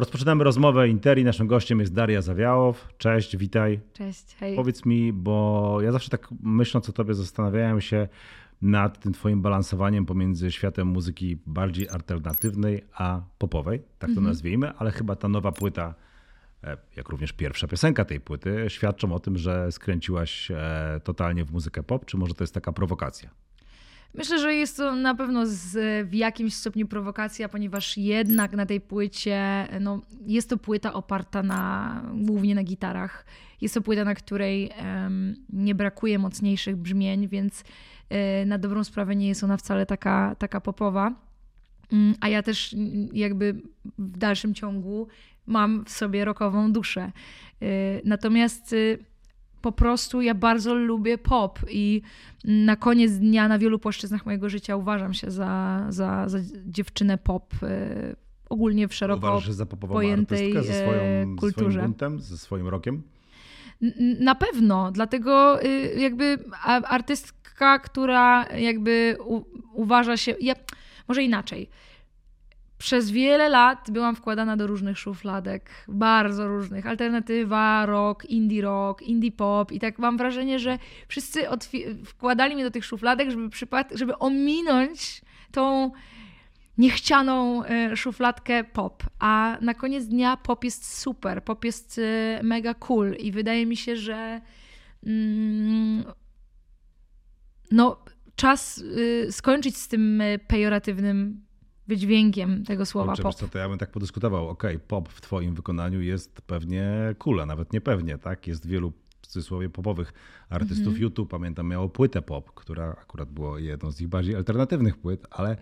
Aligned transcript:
Rozpoczynamy 0.00 0.44
rozmowę 0.44 0.88
Interi. 0.88 1.24
Naszym 1.24 1.46
gościem 1.46 1.80
jest 1.80 1.94
Daria 1.94 2.22
Zawiałow. 2.22 2.88
Cześć, 2.98 3.36
witaj. 3.36 3.80
Cześć, 3.92 4.36
hej. 4.40 4.56
Powiedz 4.56 4.86
mi, 4.86 5.12
bo 5.12 5.78
ja 5.82 5.92
zawsze 5.92 6.10
tak 6.10 6.28
myśląc 6.42 6.88
o 6.88 6.92
tobie 6.92 7.14
zastanawiałem 7.14 7.80
się 7.80 8.08
nad 8.62 8.98
tym 8.98 9.12
twoim 9.12 9.42
balansowaniem 9.42 10.06
pomiędzy 10.06 10.52
światem 10.52 10.88
muzyki 10.88 11.38
bardziej 11.46 11.88
alternatywnej 11.88 12.84
a 12.94 13.20
popowej, 13.38 13.78
tak 13.78 14.10
to 14.10 14.16
mhm. 14.16 14.26
nazwijmy, 14.26 14.72
ale 14.78 14.90
chyba 14.90 15.16
ta 15.16 15.28
nowa 15.28 15.52
płyta, 15.52 15.94
e, 16.64 16.76
jak 16.96 17.08
również 17.08 17.32
pierwsza 17.32 17.66
piosenka 17.68 18.04
tej 18.04 18.20
płyty, 18.20 18.64
świadczą 18.68 19.12
o 19.12 19.20
tym, 19.20 19.38
że 19.38 19.72
skręciłaś 19.72 20.50
e, 20.50 21.00
totalnie 21.04 21.44
w 21.44 21.52
muzykę 21.52 21.82
pop, 21.82 22.04
czy 22.04 22.16
może 22.16 22.34
to 22.34 22.44
jest 22.44 22.54
taka 22.54 22.72
prowokacja? 22.72 23.30
Myślę, 24.14 24.38
że 24.38 24.54
jest 24.54 24.76
to 24.76 24.94
na 24.94 25.14
pewno 25.14 25.46
z, 25.46 26.08
w 26.08 26.14
jakimś 26.14 26.54
stopniu 26.54 26.88
prowokacja, 26.88 27.48
ponieważ 27.48 27.96
jednak 27.96 28.52
na 28.52 28.66
tej 28.66 28.80
płycie 28.80 29.68
no, 29.80 30.00
jest 30.26 30.50
to 30.50 30.56
płyta 30.56 30.92
oparta 30.92 31.42
na, 31.42 32.02
głównie 32.14 32.54
na 32.54 32.62
gitarach. 32.62 33.26
Jest 33.60 33.74
to 33.74 33.80
płyta, 33.80 34.04
na 34.04 34.14
której 34.14 34.70
um, 34.78 35.36
nie 35.52 35.74
brakuje 35.74 36.18
mocniejszych 36.18 36.76
brzmień, 36.76 37.28
więc 37.28 37.60
y, 38.42 38.46
na 38.46 38.58
dobrą 38.58 38.84
sprawę 38.84 39.16
nie 39.16 39.28
jest 39.28 39.44
ona 39.44 39.56
wcale 39.56 39.86
taka, 39.86 40.34
taka 40.38 40.60
popowa. 40.60 41.12
Um, 41.92 42.14
a 42.20 42.28
ja 42.28 42.42
też 42.42 42.76
jakby 43.12 43.62
w 43.98 44.18
dalszym 44.18 44.54
ciągu 44.54 45.08
mam 45.46 45.84
w 45.84 45.90
sobie 45.90 46.24
rockową 46.24 46.72
duszę. 46.72 47.12
Y, 47.62 47.66
natomiast 48.04 48.74
po 49.60 49.72
prostu 49.72 50.20
ja 50.20 50.34
bardzo 50.34 50.74
lubię 50.74 51.18
pop 51.18 51.58
i 51.70 52.02
na 52.44 52.76
koniec 52.76 53.12
dnia 53.12 53.48
na 53.48 53.58
wielu 53.58 53.78
płaszczyznach 53.78 54.26
mojego 54.26 54.48
życia 54.48 54.76
uważam 54.76 55.14
się 55.14 55.30
za, 55.30 55.86
za, 55.88 56.28
za 56.28 56.38
dziewczynę 56.66 57.18
pop. 57.18 57.54
Y, 57.62 58.16
ogólnie 58.48 58.88
w 58.88 58.94
szeroko 58.94 59.18
Uważasz, 59.18 59.52
za 59.52 59.66
pojętej 59.66 60.52
ze 60.52 60.62
swoją, 60.62 61.36
kulturze. 61.36 61.66
Ze 61.66 61.72
swoim 61.72 61.86
buntem, 61.86 62.20
ze 62.20 62.38
swoim 62.38 62.68
rokiem? 62.68 63.02
Na 64.20 64.34
pewno, 64.34 64.92
dlatego 64.92 65.64
y, 65.64 65.94
jakby 65.98 66.38
artystka, 66.66 67.78
która 67.78 68.46
jakby 68.48 69.16
u, 69.24 69.42
uważa 69.72 70.16
się, 70.16 70.34
ja, 70.40 70.54
może 71.08 71.22
inaczej, 71.22 71.68
przez 72.80 73.10
wiele 73.10 73.48
lat 73.48 73.90
byłam 73.90 74.16
wkładana 74.16 74.56
do 74.56 74.66
różnych 74.66 74.98
szufladek, 74.98 75.70
bardzo 75.88 76.48
różnych. 76.48 76.86
Alternatywa, 76.86 77.86
rock, 77.86 78.24
indie 78.24 78.62
rock, 78.62 79.02
indie 79.02 79.32
pop 79.32 79.72
i 79.72 79.80
tak 79.80 79.98
mam 79.98 80.16
wrażenie, 80.16 80.58
że 80.58 80.78
wszyscy 81.08 81.40
wkładali 82.04 82.54
mnie 82.54 82.64
do 82.64 82.70
tych 82.70 82.84
szufladek, 82.84 83.30
żeby, 83.30 83.48
żeby 83.94 84.18
ominąć 84.18 85.22
tą 85.52 85.90
niechcianą 86.78 87.64
e, 87.64 87.96
szufladkę 87.96 88.64
pop. 88.64 89.02
A 89.18 89.58
na 89.60 89.74
koniec 89.74 90.06
dnia 90.06 90.36
pop 90.36 90.64
jest 90.64 90.98
super, 90.98 91.44
pop 91.44 91.64
jest 91.64 91.98
e, 91.98 92.40
mega 92.42 92.74
cool 92.74 93.14
i 93.14 93.32
wydaje 93.32 93.66
mi 93.66 93.76
się, 93.76 93.96
że 93.96 94.40
mm, 95.06 96.04
no 97.70 98.04
czas 98.36 98.78
y, 98.78 99.26
skończyć 99.30 99.76
z 99.76 99.88
tym 99.88 100.20
e, 100.20 100.38
pejoratywnym 100.38 101.49
wydźwiękiem 101.90 102.64
tego 102.64 102.86
słowa 102.86 103.12
Kurczę, 103.12 103.22
pop. 103.22 103.34
Co, 103.34 103.48
to 103.48 103.58
ja 103.58 103.68
bym 103.68 103.78
tak 103.78 103.90
podyskutował. 103.90 104.48
Okej, 104.48 104.76
okay, 104.76 104.86
pop 104.88 105.08
w 105.08 105.20
twoim 105.20 105.54
wykonaniu 105.54 106.00
jest 106.00 106.42
pewnie 106.42 107.14
kula, 107.18 107.46
nawet 107.46 107.72
niepewnie, 107.72 108.18
tak? 108.18 108.46
Jest 108.46 108.66
wielu 108.66 108.92
w 109.22 109.26
cudzysłowie 109.26 109.68
popowych 109.68 110.12
artystów 110.48 110.86
mm 110.86 110.98
-hmm. 110.98 111.02
YouTube. 111.02 111.30
Pamiętam, 111.30 111.68
miało 111.68 111.88
płytę 111.88 112.22
pop, 112.22 112.54
która 112.54 112.84
akurat 112.84 113.30
była 113.30 113.60
jedną 113.60 113.90
z 113.90 114.00
ich 114.00 114.08
bardziej 114.08 114.36
alternatywnych 114.36 114.96
płyt, 114.96 115.26
ale 115.30 115.56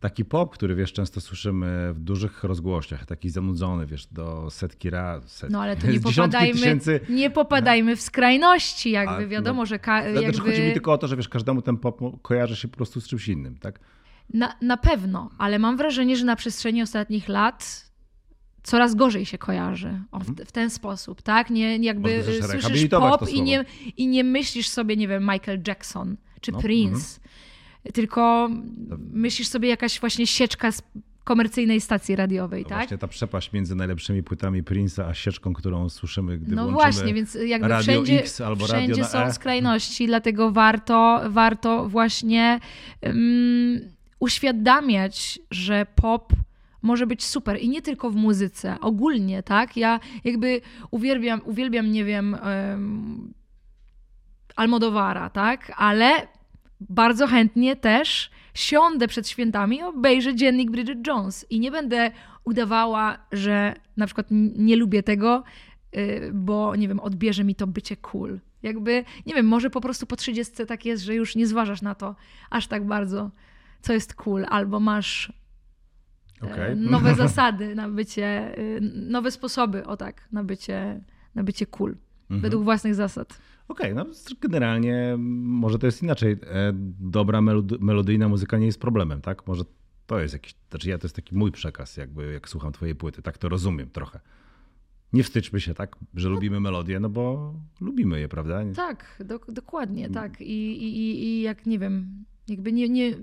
taki 0.00 0.24
pop, 0.24 0.54
który 0.54 0.74
wiesz, 0.74 0.92
często 0.92 1.20
słyszymy 1.20 1.94
w 1.94 2.00
dużych 2.00 2.44
rozgłościach, 2.44 3.06
taki 3.06 3.30
zanudzony, 3.30 3.86
wiesz, 3.86 4.06
do 4.06 4.50
setki 4.50 4.90
razy. 4.90 5.28
Setki, 5.28 5.52
no 5.52 5.62
ale 5.62 5.76
to 5.76 5.86
nie 5.92 6.00
popadajmy, 6.00 6.52
tysięcy... 6.52 7.00
nie 7.08 7.30
popadajmy 7.30 7.96
w 7.96 8.00
skrajności, 8.00 8.90
jakby 8.90 9.24
A, 9.24 9.26
wiadomo, 9.26 9.62
no, 9.62 9.66
że 9.66 9.78
ka- 9.78 10.02
jakby... 10.02 10.20
Znaczy, 10.20 10.40
chodzi 10.40 10.62
mi 10.62 10.72
tylko 10.72 10.92
o 10.92 10.98
to, 10.98 11.08
że 11.08 11.16
wiesz, 11.16 11.28
każdemu 11.28 11.62
ten 11.62 11.76
pop 11.76 12.00
kojarzy 12.22 12.56
się 12.56 12.68
po 12.68 12.76
prostu 12.76 13.00
z 13.00 13.08
czymś 13.08 13.28
innym, 13.28 13.58
tak? 13.58 13.80
Na, 14.34 14.54
na 14.62 14.76
pewno, 14.76 15.30
ale 15.38 15.58
mam 15.58 15.76
wrażenie, 15.76 16.16
że 16.16 16.24
na 16.24 16.36
przestrzeni 16.36 16.82
ostatnich 16.82 17.28
lat 17.28 17.88
coraz 18.62 18.94
gorzej 18.94 19.26
się 19.26 19.38
kojarzy 19.38 20.00
o, 20.12 20.20
w, 20.20 20.26
w, 20.26 20.52
ten 20.52 20.70
sposób, 20.70 21.22
tak? 21.22 21.50
Nie, 21.50 21.76
jakby 21.76 22.24
słyszysz 22.24 22.88
pop 22.90 23.28
i 23.28 23.42
nie, 23.42 23.64
i 23.96 24.06
nie 24.06 24.24
myślisz 24.24 24.68
sobie, 24.68 24.96
nie 24.96 25.08
wiem, 25.08 25.22
Michael 25.22 25.62
Jackson 25.66 26.16
czy 26.40 26.52
no, 26.52 26.60
Prince, 26.60 27.18
mm. 27.18 27.92
tylko 27.94 28.48
myślisz 29.12 29.48
sobie 29.48 29.68
jakaś 29.68 30.00
właśnie 30.00 30.26
sieczka 30.26 30.72
z 30.72 30.82
komercyjnej 31.24 31.80
stacji 31.80 32.16
radiowej, 32.16 32.62
no 32.62 32.68
tak? 32.68 32.78
Właśnie 32.78 32.98
ta 32.98 33.08
przepaść 33.08 33.52
między 33.52 33.74
najlepszymi 33.74 34.22
płytami 34.22 34.62
Prince'a 34.62 35.04
a 35.08 35.14
sieczką, 35.14 35.54
którą 35.54 35.88
słyszymy, 35.88 36.38
gdy 36.38 36.56
No 36.56 36.70
właśnie, 36.70 37.14
więc 37.14 37.38
jakby 37.46 37.68
Radio 37.68 37.92
wszędzie, 37.92 38.20
X 38.20 38.40
albo 38.40 38.64
wszędzie 38.64 38.88
Radio 38.88 39.04
są 39.04 39.18
e. 39.18 39.32
skrajności, 39.32 40.06
dlatego 40.06 40.50
warto, 40.50 41.20
warto 41.28 41.88
właśnie 41.88 42.60
um, 43.02 43.80
uświadamiać, 44.18 45.38
że 45.50 45.86
pop 45.94 46.32
może 46.82 47.06
być 47.06 47.24
super 47.24 47.60
i 47.60 47.68
nie 47.68 47.82
tylko 47.82 48.10
w 48.10 48.16
muzyce, 48.16 48.76
ogólnie, 48.80 49.42
tak? 49.42 49.76
Ja 49.76 50.00
jakby 50.24 50.60
uwielbiam, 50.90 51.40
uwielbiam 51.44 51.92
nie 51.92 52.04
wiem, 52.04 52.36
um, 52.44 53.34
Almodowara, 54.56 55.30
tak? 55.30 55.72
Ale 55.76 56.28
bardzo 56.80 57.26
chętnie 57.26 57.76
też 57.76 58.30
siądę 58.54 59.08
przed 59.08 59.28
świętami 59.28 59.76
i 59.76 59.82
obejrzę 59.82 60.34
dziennik 60.34 60.70
Bridget 60.70 61.06
Jones 61.06 61.46
i 61.50 61.60
nie 61.60 61.70
będę 61.70 62.10
udawała, 62.44 63.18
że 63.32 63.74
na 63.96 64.06
przykład 64.06 64.26
nie 64.56 64.76
lubię 64.76 65.02
tego, 65.02 65.44
y, 65.96 66.30
bo 66.34 66.76
nie 66.76 66.88
wiem, 66.88 67.00
odbierze 67.00 67.44
mi 67.44 67.54
to 67.54 67.66
bycie 67.66 67.96
cool. 67.96 68.40
Jakby, 68.62 69.04
nie 69.26 69.34
wiem, 69.34 69.46
może 69.46 69.70
po 69.70 69.80
prostu 69.80 70.06
po 70.06 70.16
30 70.16 70.66
tak 70.66 70.84
jest, 70.84 71.02
że 71.02 71.14
już 71.14 71.36
nie 71.36 71.46
zważasz 71.46 71.82
na 71.82 71.94
to 71.94 72.16
aż 72.50 72.66
tak 72.66 72.86
bardzo 72.86 73.30
co 73.80 73.92
jest 73.92 74.14
cool, 74.14 74.46
albo 74.48 74.80
masz 74.80 75.32
e, 76.42 76.46
okay. 76.46 76.76
nowe 76.76 77.14
zasady 77.24 77.74
na 77.74 77.88
bycie, 77.88 78.26
e, 78.26 78.80
nowe 78.94 79.30
sposoby, 79.30 79.86
o 79.86 79.96
tak, 79.96 80.28
na 80.32 80.44
bycie, 80.44 81.00
na 81.34 81.42
bycie 81.42 81.66
cool, 81.66 81.96
mhm. 82.22 82.40
według 82.40 82.64
własnych 82.64 82.94
zasad. 82.94 83.38
Okej, 83.68 83.92
okay, 83.92 84.04
no 84.04 84.14
generalnie 84.40 85.16
może 85.18 85.78
to 85.78 85.86
jest 85.86 86.02
inaczej. 86.02 86.32
E, 86.32 86.72
dobra 87.00 87.40
melodyjna 87.80 88.28
muzyka 88.28 88.58
nie 88.58 88.66
jest 88.66 88.80
problemem, 88.80 89.20
tak? 89.20 89.46
Może 89.46 89.64
to 90.06 90.20
jest 90.20 90.34
jakiś, 90.34 90.54
znaczy 90.70 90.88
ja 90.88 90.98
to 90.98 91.04
jest 91.04 91.16
taki 91.16 91.34
mój 91.34 91.52
przekaz, 91.52 91.96
jakby 91.96 92.32
jak 92.32 92.48
słucham 92.48 92.72
twojej 92.72 92.94
płyty, 92.94 93.22
tak 93.22 93.38
to 93.38 93.48
rozumiem 93.48 93.90
trochę. 93.90 94.20
Nie 95.12 95.22
wstydźmy 95.24 95.60
się, 95.60 95.74
tak, 95.74 95.96
że 96.14 96.28
no. 96.28 96.34
lubimy 96.34 96.60
melodię, 96.60 97.00
no 97.00 97.08
bo 97.08 97.54
lubimy 97.80 98.20
je, 98.20 98.28
prawda? 98.28 98.60
Tak, 98.76 99.22
do, 99.24 99.38
dokładnie, 99.48 100.04
mm. 100.04 100.14
tak. 100.14 100.40
I, 100.40 100.84
i, 100.84 101.24
I 101.24 101.42
jak, 101.42 101.66
nie 101.66 101.78
wiem, 101.78 102.24
jakby 102.48 102.72
nie, 102.72 102.88
nie 102.88 103.14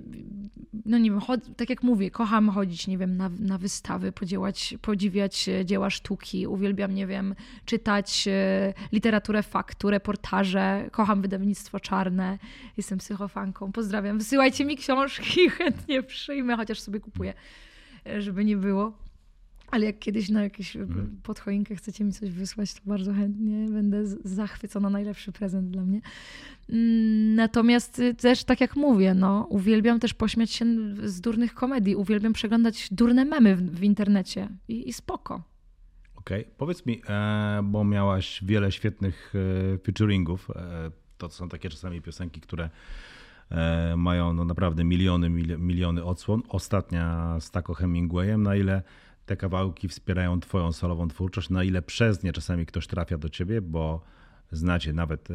no 0.86 0.98
nie 0.98 1.12
wiem, 1.12 1.22
tak 1.58 1.70
jak 1.70 1.84
mówię, 1.84 2.12
kocham 2.12 2.50
chodzić, 2.50 2.88
nie 2.88 2.98
wiem, 2.98 3.18
na, 3.18 3.30
na 3.40 3.58
wystawy, 3.58 4.12
podziełać, 4.12 4.76
podziwiać 4.82 5.50
e, 5.50 5.66
dzieła 5.66 5.90
sztuki, 5.90 6.48
uwielbiam, 6.48 6.96
nie 6.96 7.08
wiem, 7.08 7.36
czytać 7.66 8.28
e, 8.28 8.74
literaturę 8.92 9.44
faktu, 9.44 9.90
reportaże, 9.90 10.90
kocham 10.92 11.22
wydawnictwo 11.22 11.80
czarne, 11.80 12.40
jestem 12.78 13.00
psychofanką, 13.00 13.72
pozdrawiam, 13.72 14.18
wysyłajcie 14.18 14.66
mi 14.66 14.78
książki, 14.78 15.50
chętnie 15.58 16.04
przyjmę, 16.04 16.56
chociaż 16.56 16.80
sobie 16.80 17.00
kupuję, 17.00 17.34
e, 18.08 18.22
żeby 18.22 18.46
nie 18.46 18.58
było. 18.58 19.05
Ale 19.72 19.86
jak 19.86 20.00
kiedyś 20.00 20.30
na 20.30 20.44
jakieś 20.44 20.76
mhm. 20.76 21.20
podchoinkę 21.24 21.76
chcecie 21.76 22.04
mi 22.04 22.14
coś 22.14 22.30
wysłać, 22.30 22.74
to 22.74 22.82
bardzo 22.86 23.14
chętnie 23.14 23.70
będę 23.70 24.06
zachwycona. 24.24 24.90
Najlepszy 24.90 25.32
prezent 25.32 25.70
dla 25.70 25.86
mnie. 25.86 26.02
Mm, 26.70 27.36
natomiast 27.36 28.00
y, 28.00 28.14
też, 28.14 28.44
tak 28.44 28.62
jak 28.62 28.76
mówię, 28.76 29.14
no, 29.14 29.48
uwielbiam 29.50 30.00
też 30.00 30.14
pośmiać 30.14 30.52
się 30.52 30.66
z 31.04 31.22
durnych 31.22 31.54
komedii. 31.54 31.96
Uwielbiam 31.96 32.34
przeglądać 32.34 32.88
durne 32.92 33.26
memy 33.26 33.56
w, 33.56 33.62
w 33.62 33.84
internecie. 33.84 34.50
I, 34.68 34.90
I, 34.90 34.94
spoko. 34.94 35.44
Okej, 36.16 36.42
okay. 36.42 36.56
powiedz 36.58 36.86
mi, 36.86 37.02
e, 37.10 37.62
bo 37.64 37.84
miałaś 37.84 38.44
wiele 38.44 38.72
świetnych 38.72 39.34
e, 39.36 39.78
featuringów. 39.78 40.52
E, 40.56 40.92
to 41.18 41.30
są 41.30 41.50
takie 41.50 41.70
czasami 41.70 42.02
piosenki, 42.02 42.42
które 42.42 42.70
mają 43.98 44.34
no, 44.34 44.46
naprawdę 44.46 44.84
miliony, 44.84 45.30
miliony 45.58 46.04
odsłon. 46.04 46.42
Ostatnia 46.50 47.38
z 47.40 47.52
Taco 47.52 47.74
Hemingwayem, 47.74 48.44
na 48.44 48.56
ile 48.56 48.84
te 49.26 49.38
kawałki 49.38 49.88
wspierają 49.88 50.40
Twoją 50.40 50.72
solową 50.72 51.08
twórczość, 51.08 51.50
na 51.50 51.64
ile 51.64 51.82
przez 51.82 52.24
nie 52.24 52.34
czasami 52.34 52.66
ktoś 52.66 52.88
trafia 52.88 53.18
do 53.18 53.30
Ciebie, 53.30 53.62
bo 53.62 54.02
znacie 54.52 54.94
nawet 54.94 55.32
e, 55.32 55.34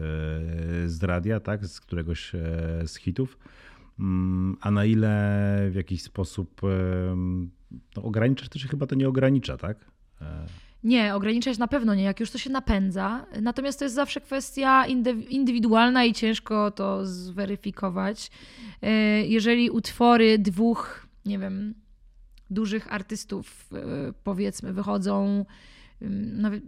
z 0.87 1.02
radia, 1.02 1.40
tak, 1.40 1.66
z 1.66 1.81
któregoś 1.81 2.34
e, 2.34 2.38
z 2.87 2.96
hitów, 2.96 3.38
mm, 3.98 4.56
a 4.60 4.70
na 4.70 4.84
ile 4.84 5.69
w 5.70 5.75
jakiś 5.75 6.02
sposób 6.02 6.60
no, 7.96 8.02
ograniczasz, 8.02 8.48
to 8.48 8.58
się 8.58 8.69
chyba 8.69 8.87
to 8.87 8.94
nie 8.94 9.08
ogranicza, 9.08 9.56
tak? 9.56 9.76
E. 10.20 10.46
Nie, 10.84 11.14
ograniczać 11.14 11.58
na 11.58 11.69
pewno 11.69 11.94
nie, 11.94 12.02
jak 12.02 12.20
już 12.20 12.31
to 12.31 12.38
się 12.38 12.50
napędza. 12.50 13.26
Natomiast 13.42 13.78
to 13.78 13.84
jest 13.84 13.94
zawsze 13.94 14.20
kwestia 14.20 14.87
indywidualna 15.31 16.04
i 16.04 16.12
ciężko 16.12 16.70
to 16.70 17.06
zweryfikować. 17.06 18.31
Jeżeli 19.25 19.70
utwory 19.70 20.38
dwóch, 20.38 21.06
nie 21.25 21.38
wiem, 21.38 21.75
dużych 22.50 22.93
artystów, 22.93 23.70
powiedzmy, 24.25 24.73
wychodzą 24.73 25.44
nawet 26.32 26.62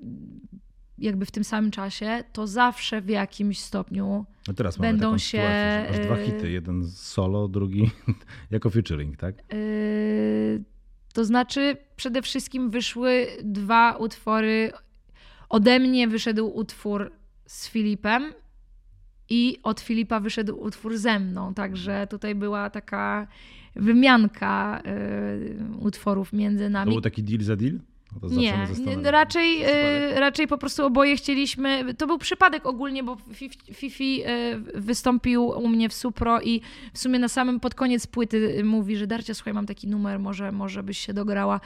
jakby 0.98 1.26
w 1.26 1.30
tym 1.30 1.44
samym 1.44 1.70
czasie, 1.70 2.24
to 2.32 2.46
zawsze 2.46 3.00
w 3.00 3.08
jakimś 3.08 3.60
stopniu 3.60 4.26
no 4.48 4.54
teraz 4.54 4.78
będą 4.78 5.06
mamy 5.06 5.18
się. 5.18 5.38
Sytuację, 5.38 5.88
aż 5.90 6.06
dwa 6.06 6.16
hity, 6.16 6.50
jeden 6.50 6.88
solo, 6.88 7.48
drugi 7.48 7.90
jako 8.50 8.70
featuring, 8.70 9.16
tak? 9.16 9.34
Yy, 9.52 10.64
to 11.12 11.24
znaczy, 11.24 11.76
przede 11.96 12.22
wszystkim 12.22 12.70
wyszły 12.70 13.26
dwa 13.42 13.96
utwory. 13.96 14.72
Ode 15.48 15.78
mnie 15.78 16.08
wyszedł 16.08 16.46
utwór 16.46 17.12
z 17.46 17.68
Filipem 17.68 18.32
i 19.32 19.58
od 19.62 19.80
Filipa 19.80 20.20
wyszedł 20.20 20.60
utwór 20.60 20.98
ze 20.98 21.18
mną. 21.18 21.54
Także 21.54 22.06
tutaj 22.10 22.34
była 22.34 22.70
taka 22.70 23.26
wymianka 23.76 24.82
y, 24.86 25.76
utworów 25.80 26.32
między 26.32 26.70
nami. 26.70 26.90
To 26.90 26.94
był 26.94 27.00
taki 27.00 27.22
deal 27.22 27.40
za 27.40 27.56
deal? 27.56 27.78
No 28.22 28.28
nie, 28.28 28.68
raczej, 29.02 29.64
y, 29.64 30.20
raczej 30.20 30.46
po 30.46 30.58
prostu 30.58 30.86
oboje 30.86 31.16
chcieliśmy. 31.16 31.94
To 31.94 32.06
był 32.06 32.18
przypadek 32.18 32.66
ogólnie, 32.66 33.04
bo 33.04 33.16
Fifi 33.74 34.22
y, 34.22 34.80
wystąpił 34.80 35.46
u 35.46 35.68
mnie 35.68 35.88
w 35.88 35.94
Supro 35.94 36.40
i 36.40 36.60
w 36.92 36.98
sumie 36.98 37.18
na 37.18 37.28
samym 37.28 37.60
pod 37.60 37.74
koniec 37.74 38.06
płyty 38.06 38.64
mówi, 38.64 38.96
że 38.96 39.06
Darcia, 39.06 39.34
słuchaj, 39.34 39.52
mam 39.54 39.66
taki 39.66 39.88
numer, 39.88 40.18
może, 40.18 40.52
może 40.52 40.82
byś 40.82 40.98
się 40.98 41.14
dograła. 41.14 41.60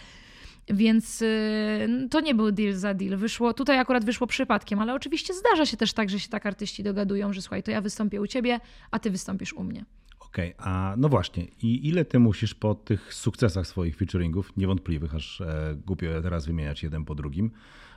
Więc 0.68 1.22
y, 1.22 2.08
to 2.10 2.20
nie 2.20 2.34
był 2.34 2.52
deal 2.52 2.72
za 2.72 2.94
deal. 2.94 3.16
Wyszło, 3.16 3.54
tutaj 3.54 3.78
akurat 3.78 4.04
wyszło 4.04 4.26
przypadkiem, 4.26 4.78
ale 4.78 4.94
oczywiście 4.94 5.34
zdarza 5.34 5.66
się 5.66 5.76
też 5.76 5.92
tak, 5.92 6.10
że 6.10 6.20
się 6.20 6.28
tak 6.28 6.46
artyści 6.46 6.82
dogadują, 6.82 7.32
że 7.32 7.42
słuchaj, 7.42 7.62
to 7.62 7.70
ja 7.70 7.80
wystąpię 7.80 8.20
u 8.20 8.26
ciebie, 8.26 8.60
a 8.90 8.98
ty 8.98 9.10
wystąpisz 9.10 9.52
u 9.52 9.64
mnie. 9.64 9.84
Okej, 10.20 10.54
okay, 10.54 10.66
a 10.72 10.94
no 10.96 11.08
właśnie, 11.08 11.44
i 11.62 11.88
ile 11.88 12.04
ty 12.04 12.18
musisz 12.18 12.54
po 12.54 12.74
tych 12.74 13.14
sukcesach 13.14 13.66
swoich 13.66 13.96
featuringów, 13.96 14.56
niewątpliwych, 14.56 15.14
aż 15.14 15.40
e, 15.40 15.76
głupio 15.86 16.22
teraz 16.22 16.46
wymieniać 16.46 16.82
jeden 16.82 17.04
po 17.04 17.14
drugim, 17.14 17.50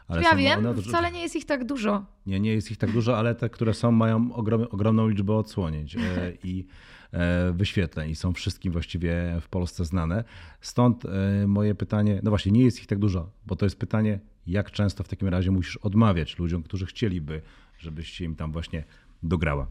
ale 0.08 0.22
ja 0.22 0.36
wiem, 0.36 0.66
one, 0.66 0.82
wcale 0.82 1.12
nie 1.12 1.22
jest 1.22 1.36
ich 1.36 1.46
tak 1.46 1.66
dużo. 1.66 2.06
Nie, 2.26 2.40
nie 2.40 2.54
jest 2.54 2.72
ich 2.72 2.78
tak 2.78 2.92
dużo, 2.92 3.18
ale 3.18 3.36
te, 3.36 3.50
które 3.50 3.74
są, 3.74 3.92
mają 3.92 4.34
ogrom, 4.34 4.68
ogromną 4.72 5.08
liczbę 5.08 5.34
odsłonięć 5.34 5.96
e, 5.96 6.00
i 6.44 6.66
wyświetleń 7.54 8.10
i 8.10 8.16
są 8.16 8.34
wszystkim 8.34 8.72
właściwie 8.72 9.38
w 9.42 9.50
Polsce 9.50 9.86
znane. 9.86 10.24
Stąd 10.62 11.06
e, 11.06 11.48
moje 11.48 11.76
pytanie, 11.76 12.20
no 12.24 12.32
właśnie, 12.32 12.52
nie 12.52 12.64
jest 12.64 12.80
ich 12.80 12.88
tak 12.88 13.00
dużo, 13.00 13.32
bo 13.46 13.56
to 13.56 13.66
jest 13.66 13.80
pytanie, 13.80 14.20
jak 14.48 14.72
często 14.72 15.04
w 15.04 15.08
takim 15.08 15.28
razie 15.28 15.52
musisz 15.52 15.78
odmawiać 15.78 16.40
ludziom, 16.40 16.64
którzy 16.64 16.86
chcieliby, 16.86 17.42
żebyś 17.78 18.22
im 18.22 18.36
tam 18.36 18.52
właśnie 18.52 18.84
dograła. 19.24 19.68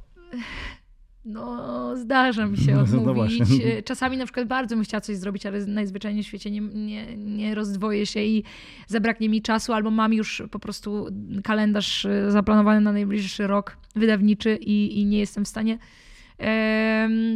No, 1.24 1.96
zdarza 1.96 2.46
mi 2.46 2.56
się 2.56 2.74
no, 2.74 2.80
odmówić. 2.80 3.38
No 3.38 3.46
Czasami 3.84 4.16
na 4.16 4.24
przykład 4.24 4.48
bardzo 4.48 4.76
bym 4.76 4.84
chciała 4.84 5.00
coś 5.00 5.16
zrobić, 5.16 5.46
ale 5.46 5.66
najzwyczajniej 5.66 6.24
w 6.24 6.26
świecie 6.26 6.50
nie, 6.50 6.60
nie, 6.60 7.16
nie 7.16 7.54
rozdwoję 7.54 8.06
się 8.06 8.20
i 8.20 8.44
zabraknie 8.86 9.28
mi 9.28 9.42
czasu, 9.42 9.72
albo 9.72 9.90
mam 9.90 10.12
już 10.12 10.42
po 10.50 10.58
prostu 10.58 11.06
kalendarz 11.44 12.04
e, 12.04 12.30
zaplanowany 12.30 12.80
na 12.80 12.92
najbliższy 12.92 13.46
rok 13.46 13.76
wydawniczy 13.96 14.56
i, 14.56 15.00
i 15.00 15.06
nie 15.06 15.18
jestem 15.18 15.44
w 15.44 15.48
stanie 15.48 15.74
e, 15.74 16.07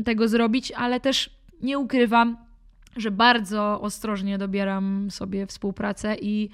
tego 0.04 0.28
zrobić, 0.28 0.72
ale 0.72 1.00
też 1.00 1.30
nie 1.62 1.78
ukrywam, 1.78 2.36
że 2.96 3.10
bardzo 3.10 3.80
ostrożnie 3.80 4.38
dobieram 4.38 5.10
sobie 5.10 5.46
współpracę 5.46 6.16
i 6.20 6.50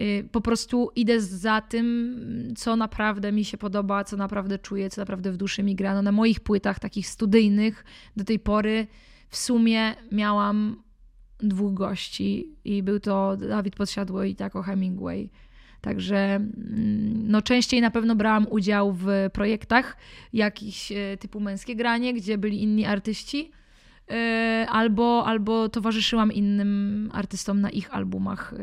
Y, 0.00 0.28
po 0.32 0.40
prostu 0.40 0.90
idę 0.96 1.20
za 1.20 1.60
tym, 1.60 2.54
co 2.56 2.76
naprawdę 2.76 3.32
mi 3.32 3.44
się 3.44 3.58
podoba, 3.58 4.04
co 4.04 4.16
naprawdę 4.16 4.58
czuję, 4.58 4.90
co 4.90 5.00
naprawdę 5.00 5.32
w 5.32 5.36
duszy 5.36 5.62
mi 5.62 5.74
gra. 5.74 5.94
No 5.94 6.02
na 6.02 6.12
moich 6.12 6.40
płytach 6.40 6.78
takich 6.78 7.06
studyjnych 7.06 7.84
do 8.16 8.24
tej 8.24 8.38
pory 8.38 8.86
w 9.28 9.36
sumie 9.36 9.94
miałam 10.12 10.82
dwóch 11.38 11.74
gości 11.74 12.56
i 12.64 12.82
był 12.82 13.00
to 13.00 13.36
Dawid 13.36 13.76
Podsiadło 13.76 14.24
i 14.24 14.34
Taco 14.34 14.62
Hemingway. 14.62 15.30
Także 15.80 16.16
mm, 16.16 17.30
no, 17.30 17.42
częściej 17.42 17.80
na 17.80 17.90
pewno 17.90 18.16
brałam 18.16 18.46
udział 18.50 18.92
w 18.92 19.06
projektach 19.32 19.96
jakichś 20.32 20.92
y, 20.92 21.16
typu 21.20 21.40
męskie 21.40 21.76
granie, 21.76 22.14
gdzie 22.14 22.38
byli 22.38 22.62
inni 22.62 22.86
artyści, 22.86 23.50
y, 24.10 24.14
albo, 24.68 25.26
albo 25.26 25.68
towarzyszyłam 25.68 26.32
innym 26.32 27.10
artystom 27.12 27.60
na 27.60 27.70
ich 27.70 27.94
albumach 27.94 28.54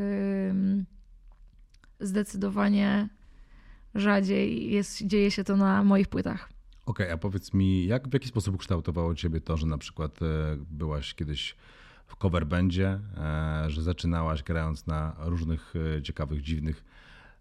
zdecydowanie 2.00 3.08
rzadziej 3.94 4.70
jest, 4.70 5.06
dzieje 5.06 5.30
się 5.30 5.44
to 5.44 5.56
na 5.56 5.84
moich 5.84 6.08
płytach. 6.08 6.48
Okej, 6.86 7.06
okay, 7.06 7.14
a 7.14 7.18
powiedz 7.18 7.54
mi, 7.54 7.86
jak 7.86 8.08
w 8.08 8.12
jaki 8.12 8.28
sposób 8.28 8.56
kształtowało 8.56 9.14
ciebie 9.14 9.40
to, 9.40 9.56
że 9.56 9.66
na 9.66 9.78
przykład 9.78 10.22
e, 10.22 10.24
byłaś 10.70 11.14
kiedyś 11.14 11.56
w 12.06 12.16
cover 12.16 12.46
bandzie, 12.46 13.00
e, 13.16 13.64
że 13.70 13.82
zaczynałaś 13.82 14.42
grając 14.42 14.86
na 14.86 15.16
różnych 15.18 15.74
e, 15.96 16.02
ciekawych, 16.02 16.42
dziwnych 16.42 16.84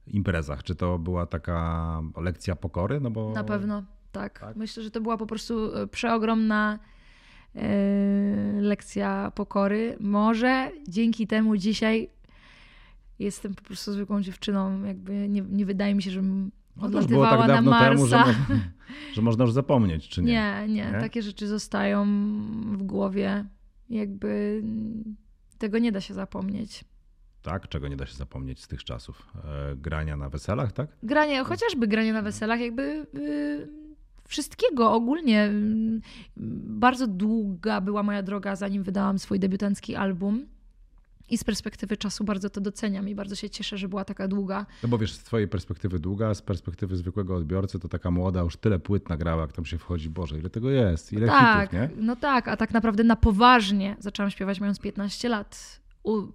imprezach. 0.08 0.64
Czy 0.64 0.76
to 0.76 1.00
była 1.00 1.26
taka 1.26 2.02
lekcja 2.18 2.56
pokory? 2.56 3.00
No 3.00 3.12
bo... 3.12 3.32
Na 3.34 3.44
pewno, 3.44 3.84
tak. 4.12 4.40
tak. 4.40 4.56
Myślę, 4.56 4.84
że 4.84 4.92
to 4.92 5.02
była 5.02 5.18
po 5.18 5.26
prostu 5.26 5.72
przeogromna 5.92 6.80
lekcja 8.60 9.32
pokory. 9.36 9.98
Może 10.00 10.72
dzięki 10.88 11.28
temu 11.28 11.58
dzisiaj 11.58 12.10
jestem 13.20 13.56
po 13.56 13.64
prostu 13.64 13.94
zwykłą 13.94 14.22
dziewczyną, 14.22 14.84
jakby 14.84 15.30
nie, 15.30 15.42
nie 15.42 15.66
wydaje 15.66 15.96
mi 15.96 16.04
się, 16.04 16.12
żebym 16.12 16.52
odlatywała 16.82 17.48
no 17.48 17.48
tak 17.48 17.48
na 17.48 17.62
Marsa. 17.62 17.90
Temu, 17.90 18.06
że, 18.08 18.24
że, 19.16 19.22
można 19.22 19.44
już 19.44 19.54
zapomnieć, 19.54 20.10
czy 20.10 20.22
nie? 20.22 20.34
nie? 20.34 20.68
Nie, 20.68 20.92
nie. 20.92 21.00
Takie 21.00 21.22
rzeczy 21.22 21.48
zostają 21.48 22.06
w 22.78 22.84
głowie. 22.84 23.46
Jakby 23.90 24.64
tego 25.58 25.80
nie 25.80 25.92
da 25.92 26.02
się 26.02 26.14
zapomnieć. 26.14 26.84
Tak? 27.48 27.68
Czego 27.68 27.88
nie 27.88 27.96
da 27.96 28.06
się 28.06 28.16
zapomnieć 28.16 28.64
z 28.64 28.68
tych 28.68 28.84
czasów? 28.84 29.28
E, 29.36 29.76
grania 29.76 30.18
na 30.18 30.30
weselach, 30.30 30.72
tak? 30.72 30.90
Granie, 31.04 31.44
chociażby 31.44 31.88
granie 31.88 32.14
na 32.14 32.22
weselach, 32.22 32.60
jakby 32.60 33.06
y, 33.16 33.68
wszystkiego 34.28 34.92
ogólnie. 34.92 35.52
Bardzo 36.68 37.08
długa 37.08 37.82
była 37.82 38.04
moja 38.04 38.24
droga, 38.24 38.56
zanim 38.56 38.84
wydałam 38.84 39.20
swój 39.20 39.40
debiutancki 39.40 39.96
album. 39.96 40.46
I 41.30 41.38
z 41.38 41.44
perspektywy 41.44 41.98
czasu 41.98 42.24
bardzo 42.24 42.50
to 42.50 42.62
doceniam 42.62 43.10
i 43.10 43.16
bardzo 43.16 43.36
się 43.36 43.50
cieszę, 43.50 43.78
że 43.78 43.88
była 43.90 44.06
taka 44.06 44.28
długa. 44.28 44.66
No 44.84 44.90
bo 44.90 44.98
wiesz, 44.98 45.14
z 45.14 45.24
twojej 45.24 45.48
perspektywy 45.48 46.00
długa, 46.00 46.34
z 46.34 46.42
perspektywy 46.42 46.98
zwykłego 46.98 47.36
odbiorcy, 47.36 47.80
to 47.80 47.88
taka 47.88 48.12
młoda 48.12 48.42
już 48.42 48.58
tyle 48.58 48.80
płyt 48.80 49.10
nagrała, 49.10 49.42
jak 49.42 49.54
tam 49.54 49.66
się 49.66 49.78
wchodzi, 49.78 50.10
Boże, 50.10 50.38
ile 50.38 50.50
tego 50.50 50.70
jest, 50.70 51.14
ile 51.14 51.28
tak, 51.28 51.70
hitów, 51.70 51.74
nie? 51.74 51.90
No 51.98 52.16
tak, 52.16 52.48
a 52.48 52.58
tak 52.58 52.72
naprawdę 52.72 53.04
na 53.04 53.16
poważnie 53.16 53.96
zaczęłam 54.00 54.32
śpiewać 54.32 54.60
mając 54.60 54.80
15 54.80 55.30
lat. 55.30 55.80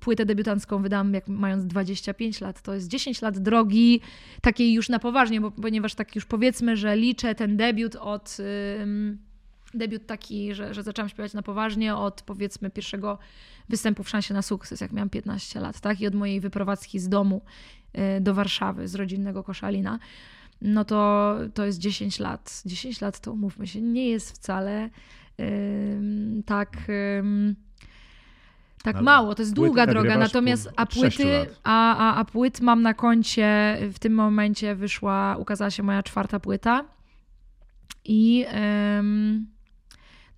Płytę 0.00 0.26
debiutancką 0.26 0.82
wydałam 0.82 1.14
jak 1.14 1.28
mając 1.28 1.66
25 1.66 2.40
lat. 2.40 2.62
To 2.62 2.74
jest 2.74 2.88
10 2.88 3.22
lat 3.22 3.38
drogi 3.38 4.00
takiej 4.40 4.72
już 4.72 4.88
na 4.88 4.98
poważnie, 4.98 5.40
bo, 5.40 5.50
ponieważ 5.50 5.94
tak 5.94 6.14
już 6.14 6.24
powiedzmy, 6.24 6.76
że 6.76 6.96
liczę 6.96 7.34
ten 7.34 7.56
debiut 7.56 7.96
od... 7.96 8.36
Debiut 9.74 10.06
taki, 10.06 10.54
że, 10.54 10.74
że 10.74 10.82
zaczęłam 10.82 11.08
śpiewać 11.08 11.34
na 11.34 11.42
poważnie 11.42 11.96
od 11.96 12.22
powiedzmy 12.22 12.70
pierwszego 12.70 13.18
występu 13.68 14.02
w 14.02 14.08
Szansie 14.08 14.34
na 14.34 14.42
Sukces, 14.42 14.80
jak 14.80 14.92
miałam 14.92 15.10
15 15.10 15.60
lat, 15.60 15.80
tak? 15.80 16.00
I 16.00 16.06
od 16.06 16.14
mojej 16.14 16.40
wyprowadzki 16.40 16.98
z 16.98 17.08
domu 17.08 17.42
y, 18.18 18.20
do 18.20 18.34
Warszawy, 18.34 18.88
z 18.88 18.94
rodzinnego 18.94 19.44
Koszalina, 19.44 19.98
no 20.62 20.84
to, 20.84 21.34
to 21.54 21.66
jest 21.66 21.78
10 21.78 22.18
lat. 22.18 22.62
10 22.66 23.00
lat 23.00 23.20
to, 23.20 23.32
umówmy 23.32 23.66
się, 23.66 23.82
nie 23.82 24.08
jest 24.08 24.32
wcale 24.32 24.90
yy, 25.38 25.46
tak... 26.46 26.88
Yy, 26.88 27.54
tak 28.82 28.96
Ale 28.96 29.04
mało, 29.04 29.34
to 29.34 29.42
jest 29.42 29.54
długa 29.54 29.86
droga, 29.86 30.18
natomiast 30.18 30.70
a 30.76 30.86
płyty, 30.86 31.46
a, 31.64 31.96
a, 31.96 32.16
a 32.20 32.24
płyt 32.24 32.60
mam 32.60 32.82
na 32.82 32.94
koncie, 32.94 33.78
w 33.92 33.98
tym 33.98 34.14
momencie 34.14 34.74
wyszła, 34.74 35.36
ukazała 35.38 35.70
się 35.70 35.82
moja 35.82 36.02
czwarta 36.02 36.40
płyta 36.40 36.84
i 38.04 38.38
yy, 38.38 38.46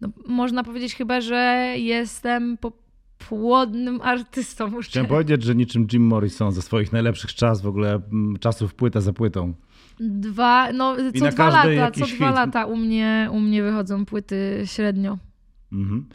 no, 0.01 0.09
można 0.27 0.65
powiedzieć 0.65 0.95
chyba, 0.95 1.21
że 1.21 1.75
jestem 1.77 2.59
po 2.59 2.73
płodnym 3.29 4.01
artystą. 4.01 4.71
Muszę. 4.71 4.89
Chciałem 4.89 5.09
powiedzieć, 5.09 5.43
że 5.43 5.55
niczym 5.55 5.87
Jim 5.93 6.07
Morrison 6.07 6.53
ze 6.53 6.63
swoich 6.63 6.93
najlepszych 6.93 7.35
czas, 7.35 7.63
w 7.63 7.67
ogóle 7.67 7.95
mm, 8.13 8.39
czasów 8.39 8.75
płyta 8.75 9.01
za 9.01 9.13
płytą. 9.13 9.55
Dwa, 10.01 10.73
no 10.73 10.97
co 11.19 11.31
dwa 11.31 11.49
lata, 11.49 11.91
co 11.91 12.07
dwa 12.07 12.31
lata 12.31 12.67
u 12.67 12.77
mnie, 12.77 13.29
u 13.33 13.41
mnie 13.41 13.63
wychodzą 13.63 14.05
płyty 14.05 14.63
średnio. 14.65 15.19
Mhm. 15.73 16.07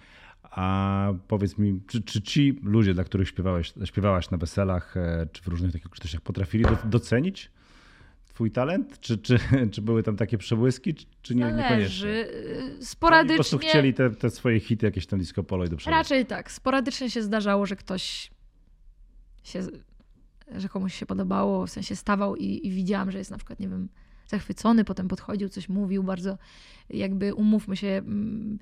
A 0.51 1.13
powiedz 1.27 1.58
mi, 1.58 1.82
czy, 1.88 2.01
czy, 2.01 2.22
ci 2.22 2.60
ludzie, 2.63 2.94
dla 2.94 3.03
których 3.03 3.27
śpiewałeś, 3.27 3.74
śpiewałaś 3.86 4.29
na 4.29 4.38
weselach, 4.38 4.98
e, 4.98 5.27
czy 5.32 5.41
w 5.44 5.48
różnych 5.48 5.72
takich 5.72 5.86
uroczystościach 5.86 6.22
potrafili 6.22 6.65
docenić 6.86 7.51
twój 8.39 8.51
talent? 8.51 9.00
Czy, 9.00 9.18
czy, 9.18 9.39
czy 9.72 9.82
były 9.82 10.03
tam 10.03 10.15
takie 10.15 10.38
przebłyski, 10.38 10.96
czy 11.22 11.36
nie, 11.36 11.51
niekoniecznie? 11.51 12.27
Sporadycznie. 12.82 13.38
po 13.38 13.44
prostu 13.44 13.58
chcieli 13.58 13.94
te, 13.94 14.10
te 14.10 14.29
swoje 14.29 14.60
hity, 14.60 14.86
jakieś 14.86 15.06
tam 15.06 15.20
disco 15.20 15.44
polo 15.44 15.65
i 15.65 15.70
do 15.70 15.77
przodu. 15.77 15.96
Raczej 15.96 16.25
tak. 16.25 16.51
Sporadycznie 16.51 17.10
się 17.10 17.22
zdarzało, 17.22 17.65
że 17.65 17.75
ktoś 17.75 18.32
się, 19.44 19.62
że 20.56 20.70
komuś 20.70 20.96
się 20.96 21.06
podobało, 21.06 21.68
w 21.68 21.70
sensie 21.70 21.96
stawał 21.96 22.36
i, 22.36 22.68
i 22.68 22.72
widziałam, 22.72 23.12
że 23.12 23.18
jest 23.18 23.32
na 23.32 23.38
przykład, 23.38 23.60
nie 23.60 23.70
wiem, 23.70 23.89
zachwycony, 24.27 24.84
potem 24.84 25.08
podchodził, 25.08 25.50
coś 25.50 25.70
mówił, 25.70 26.03
bardzo 26.03 26.38
jakby 26.89 27.34
umówmy 27.34 27.77
się, 27.77 27.88
mm, 27.88 28.60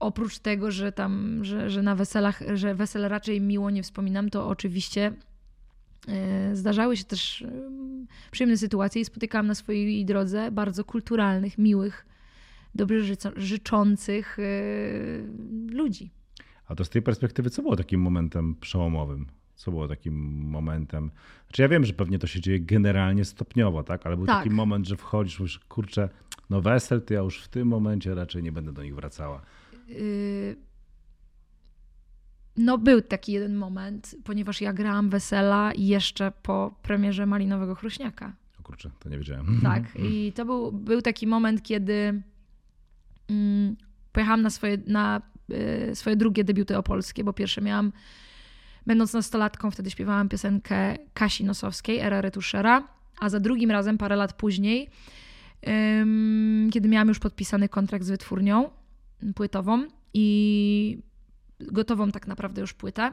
oprócz 0.00 0.38
tego, 0.38 0.70
że 0.70 0.92
tam, 0.92 1.44
że, 1.44 1.70
że 1.70 1.82
na 1.82 1.94
weselach, 1.94 2.42
że 2.54 2.74
wesel 2.74 3.08
raczej 3.08 3.40
miło 3.40 3.70
nie 3.70 3.82
wspominam, 3.82 4.30
to 4.30 4.48
oczywiście 4.48 5.12
e, 6.08 6.56
zdarzały 6.56 6.96
się 6.96 7.04
też 7.04 7.42
e, 7.42 7.50
przyjemne 8.30 8.56
sytuacje 8.56 9.02
i 9.02 9.04
spotykałam 9.04 9.46
na 9.46 9.54
swojej 9.54 10.04
drodze 10.04 10.50
bardzo 10.50 10.84
kulturalnych, 10.84 11.58
miłych, 11.58 12.06
dobrze 12.74 13.16
życzących 13.36 14.38
ludzi. 15.70 16.10
A 16.68 16.74
to 16.74 16.84
z 16.84 16.90
tej 16.90 17.02
perspektywy, 17.02 17.50
co 17.50 17.62
było 17.62 17.76
takim 17.76 18.00
momentem 18.00 18.54
przełomowym? 18.60 19.26
Co 19.54 19.70
było 19.70 19.88
takim 19.88 20.14
momentem? 20.48 21.10
Znaczy 21.46 21.62
ja 21.62 21.68
wiem, 21.68 21.84
że 21.84 21.92
pewnie 21.92 22.18
to 22.18 22.26
się 22.26 22.40
dzieje 22.40 22.60
generalnie 22.60 23.24
stopniowo, 23.24 23.82
tak? 23.82 24.06
Ale 24.06 24.16
był 24.16 24.26
tak. 24.26 24.36
taki 24.36 24.50
moment, 24.50 24.86
że 24.86 24.96
wchodzisz, 24.96 25.40
mówisz, 25.40 25.58
kurczę, 25.58 26.08
no 26.50 26.60
wesel, 26.60 27.02
to 27.02 27.14
ja 27.14 27.20
już 27.20 27.42
w 27.42 27.48
tym 27.48 27.68
momencie 27.68 28.14
raczej 28.14 28.42
nie 28.42 28.52
będę 28.52 28.72
do 28.72 28.82
nich 28.82 28.94
wracała. 28.94 29.42
Yy... 29.88 30.56
No 32.56 32.78
był 32.78 33.02
taki 33.02 33.32
jeden 33.32 33.56
moment, 33.56 34.16
ponieważ 34.24 34.60
ja 34.60 34.72
grałam 34.72 35.10
wesela 35.10 35.72
jeszcze 35.76 36.32
po 36.42 36.74
premierze 36.82 37.26
Malinowego 37.26 37.74
Chruśniaka. 37.74 38.32
O 38.60 38.62
kurczę, 38.62 38.90
to 38.98 39.08
nie 39.08 39.18
wiedziałem. 39.18 39.60
Tak 39.62 39.82
i 40.10 40.32
to 40.32 40.44
był, 40.44 40.72
był 40.72 41.02
taki 41.02 41.26
moment, 41.26 41.62
kiedy 41.62 42.22
mm, 43.28 43.76
pojechałam 44.12 44.42
na 44.42 44.50
swoje, 44.50 44.78
na, 44.86 45.22
y, 45.90 45.94
swoje 45.94 46.16
drugie 46.16 46.44
debiuty 46.44 46.78
opolskie, 46.78 47.24
bo 47.24 47.32
pierwsze 47.32 47.60
miałam 47.60 47.92
Będąc 48.86 49.12
nastolatką, 49.12 49.70
wtedy 49.70 49.90
śpiewałam 49.90 50.28
piosenkę 50.28 50.96
Kasi 51.14 51.44
Nosowskiej, 51.44 51.98
Era 51.98 52.20
Retuszera, 52.20 52.88
a 53.20 53.28
za 53.28 53.40
drugim 53.40 53.70
razem, 53.70 53.98
parę 53.98 54.16
lat 54.16 54.32
później, 54.32 54.90
kiedy 56.72 56.88
miałam 56.88 57.08
już 57.08 57.18
podpisany 57.18 57.68
kontrakt 57.68 58.04
z 58.04 58.10
wytwórnią 58.10 58.70
płytową 59.34 59.86
i 60.14 61.02
gotową 61.60 62.10
tak 62.10 62.26
naprawdę 62.26 62.60
już 62.60 62.72
płytę, 62.72 63.12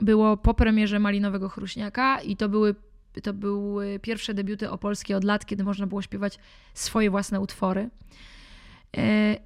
było 0.00 0.36
po 0.36 0.54
premierze 0.54 0.98
Malinowego 0.98 1.48
Chruśniaka 1.48 2.20
i 2.20 2.36
to 2.36 2.48
były, 2.48 2.74
to 3.22 3.32
były 3.32 3.98
pierwsze 3.98 4.34
debiuty 4.34 4.70
opolskie 4.70 5.16
od 5.16 5.24
lat, 5.24 5.46
kiedy 5.46 5.64
można 5.64 5.86
było 5.86 6.02
śpiewać 6.02 6.38
swoje 6.74 7.10
własne 7.10 7.40
utwory. 7.40 7.90
E, 8.96 9.36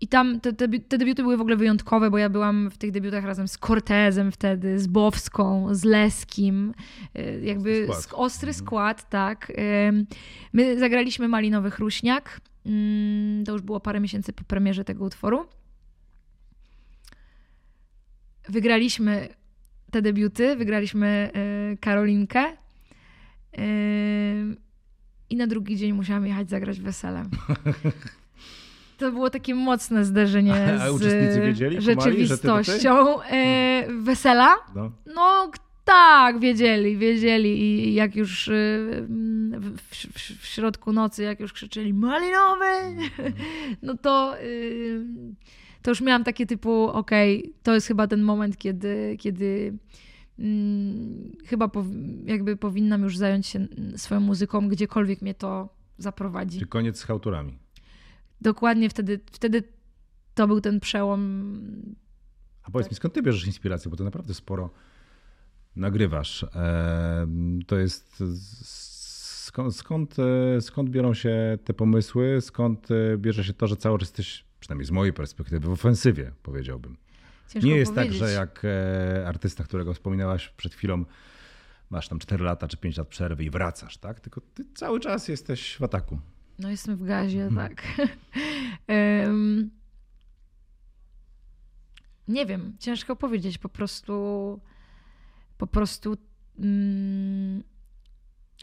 i 0.00 0.08
tam 0.08 0.40
te, 0.40 0.52
te, 0.52 0.68
te, 0.68 0.98
debiuty 0.98 1.22
były 1.22 1.36
w 1.36 1.40
ogóle 1.40 1.56
wyjątkowe, 1.56 2.10
bo 2.10 2.18
ja 2.18 2.28
byłam 2.28 2.70
w 2.70 2.78
tych 2.78 2.90
debiutach 2.90 3.24
razem 3.24 3.48
z 3.48 3.58
Cortezem 3.58 4.32
wtedy, 4.32 4.78
z 4.78 4.86
Bowską, 4.86 5.74
z 5.74 5.84
Leskim. 5.84 6.74
E, 7.14 7.40
jakby 7.40 7.86
ostry 7.88 8.02
skład, 8.02 8.20
ostry 8.20 8.48
mhm. 8.48 8.66
skład 8.66 9.08
tak. 9.08 9.52
My 10.52 10.78
zagraliśmy 10.78 11.28
Malinowy 11.28 11.70
Chruśniak. 11.70 12.40
Mm, 12.66 13.44
to 13.44 13.52
już 13.52 13.62
było 13.62 13.80
parę 13.80 14.00
miesięcy 14.00 14.32
po 14.32 14.44
premierze 14.44 14.84
tego 14.84 15.04
utworu. 15.04 15.46
Wygraliśmy 18.48 19.28
te 19.90 20.02
debiuty, 20.02 20.56
wygraliśmy 20.56 21.30
e, 21.34 21.76
Karolinkę. 21.76 22.44
I 25.30 25.36
na 25.36 25.46
drugi 25.46 25.76
dzień 25.76 25.92
musiałam 25.92 26.26
jechać 26.26 26.50
zagrać 26.50 26.80
weselem. 26.80 27.30
To 28.98 29.12
było 29.12 29.30
takie 29.30 29.54
mocne 29.54 30.04
zderzenie 30.04 30.78
z 30.98 31.02
wiedzieli, 31.36 31.80
rzeczywistością. 31.80 33.22
E, 33.22 33.86
wesela? 34.02 34.56
No. 34.74 34.92
no. 35.14 35.50
tak, 35.84 36.40
wiedzieli, 36.40 36.96
wiedzieli 36.96 37.62
i 37.62 37.94
jak 37.94 38.16
już 38.16 38.50
w, 39.60 39.78
w, 39.78 40.40
w, 40.40 40.46
środku 40.46 40.92
nocy, 40.92 41.22
jak 41.22 41.40
już 41.40 41.52
krzyczeli 41.52 41.94
malinowy, 41.94 42.66
mhm. 42.66 43.32
no 43.82 43.96
to, 43.96 44.38
e, 44.38 44.44
to 45.82 45.90
już 45.90 46.00
miałam 46.00 46.24
takie 46.24 46.46
typu, 46.46 46.88
okej, 46.88 47.40
okay, 47.40 47.52
to 47.62 47.74
jest 47.74 47.86
chyba 47.86 48.06
ten 48.06 48.22
moment, 48.22 48.56
kiedy, 48.56 49.16
kiedy 49.18 49.78
mm, 50.38 51.32
chyba 51.46 51.70
jakby 52.24 52.56
powinnam 52.56 53.02
już 53.02 53.16
zająć 53.16 53.46
się 53.46 53.66
swoją 53.96 54.20
muzyką, 54.20 54.68
gdziekolwiek 54.68 55.22
mnie 55.22 55.34
to 55.34 55.68
zaprowadzi. 55.98 56.58
Czy 56.58 56.66
koniec 56.66 56.98
z 56.98 57.04
chałturami? 57.04 57.58
dokładnie 58.40 58.90
wtedy, 58.90 59.20
wtedy 59.32 59.62
to 60.34 60.46
był 60.46 60.60
ten 60.60 60.80
przełom. 60.80 61.52
A 62.62 62.70
powiedz 62.70 62.86
tak. 62.86 62.92
mi, 62.92 62.96
skąd 62.96 63.14
ty 63.14 63.22
bierzesz 63.22 63.46
inspirację? 63.46 63.90
Bo 63.90 63.96
to 63.96 64.04
naprawdę 64.04 64.34
sporo 64.34 64.70
nagrywasz. 65.76 66.46
To 67.66 67.78
jest 67.78 68.22
skąd, 69.56 69.76
skąd, 69.76 70.16
e, 70.18 70.60
skąd 70.60 70.90
biorą 70.90 71.14
się 71.14 71.58
te 71.64 71.74
pomysły? 71.74 72.40
Skąd 72.40 72.88
e, 72.90 73.18
bierze 73.18 73.44
się 73.44 73.52
to, 73.52 73.66
że 73.66 73.76
cały 73.76 73.98
czas 73.98 74.08
jesteś, 74.08 74.44
przynajmniej 74.60 74.86
z 74.86 74.90
mojej 74.90 75.12
perspektywy, 75.12 75.68
w 75.68 75.70
ofensywie, 75.70 76.32
powiedziałbym. 76.42 76.96
Ciężko 77.48 77.68
Nie 77.68 77.76
jest 77.76 77.94
tak, 77.94 78.04
powiedzieć. 78.04 78.20
tak, 78.20 78.28
że 78.28 78.34
jak 78.34 78.62
e, 78.64 79.28
artysta, 79.28 79.64
którego 79.64 79.94
wspominałaś 79.94 80.48
przed 80.48 80.74
chwilą, 80.74 81.04
masz 81.90 82.08
tam 82.08 82.18
4 82.18 82.44
lata 82.44 82.68
czy 82.68 82.76
5 82.76 82.96
lat 82.96 83.08
przerwy 83.08 83.44
i 83.44 83.50
wracasz, 83.50 83.98
tak? 83.98 84.20
Tylko 84.20 84.40
ty 84.40 84.64
cały 84.74 85.00
czas 85.00 85.28
jesteś 85.28 85.76
w 85.76 85.82
ataku. 85.82 86.18
No 86.58 86.70
jestem 86.70 86.96
w 86.96 87.04
gazie, 87.04 87.38
hmm. 87.38 87.68
tak. 87.68 87.84
um, 89.26 89.70
nie 92.28 92.46
wiem, 92.46 92.76
ciężko 92.78 93.16
powiedzieć, 93.16 93.58
po 93.58 93.68
prostu 93.68 94.60
po 95.58 95.66
prostu 95.66 96.16
mm, 96.58 97.62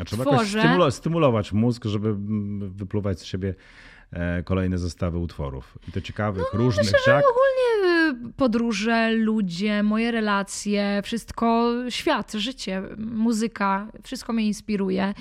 Trzeba 0.06 0.26
tworzę. 0.26 0.60
jakoś 0.60 0.94
stymulować 0.94 1.54
mózg, 1.54 1.86
żeby 1.86 2.10
mm, 2.10 2.72
wypluwać 2.72 3.20
z 3.20 3.24
siebie 3.24 3.56
e, 4.12 4.44
kolejne 4.44 4.78
zestawy 4.78 5.18
utworów. 5.18 5.78
I 5.88 5.92
to 5.92 6.02
ciekawych, 6.02 6.44
no, 6.54 6.60
różnych, 6.60 6.86
myślę, 6.86 7.00
tak? 7.06 7.24
ogólnie 7.30 8.30
y, 8.30 8.34
podróże, 8.34 9.12
ludzie, 9.12 9.84
moje 9.84 10.12
relacje, 10.12 11.02
wszystko, 11.04 11.74
świat, 11.90 12.32
życie, 12.32 12.84
muzyka, 12.98 13.92
wszystko 14.04 14.34
mnie 14.34 14.48
inspiruje. 14.48 15.14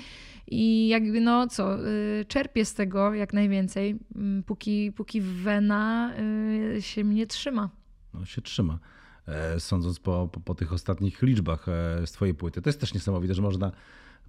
I 0.47 0.87
jakby 0.87 1.21
no 1.21 1.47
co, 1.47 1.87
y, 1.87 2.25
czerpię 2.27 2.65
z 2.65 2.73
tego 2.73 3.13
jak 3.13 3.33
najwięcej, 3.33 3.99
mm, 4.15 4.43
póki, 4.43 4.91
póki 4.91 5.21
wena 5.21 6.13
y, 6.77 6.81
się 6.81 7.03
mnie 7.03 7.27
trzyma. 7.27 7.69
No 8.13 8.25
się 8.25 8.41
trzyma. 8.41 8.79
E, 9.27 9.59
sądząc 9.59 9.99
po, 9.99 10.29
po, 10.31 10.39
po 10.39 10.55
tych 10.55 10.73
ostatnich 10.73 11.21
liczbach 11.21 11.69
e, 11.69 12.07
z 12.07 12.11
twojej 12.11 12.35
płyty. 12.35 12.61
To 12.61 12.69
jest 12.69 12.79
też 12.79 12.93
niesamowite, 12.93 13.33
że 13.33 13.41
można 13.41 13.71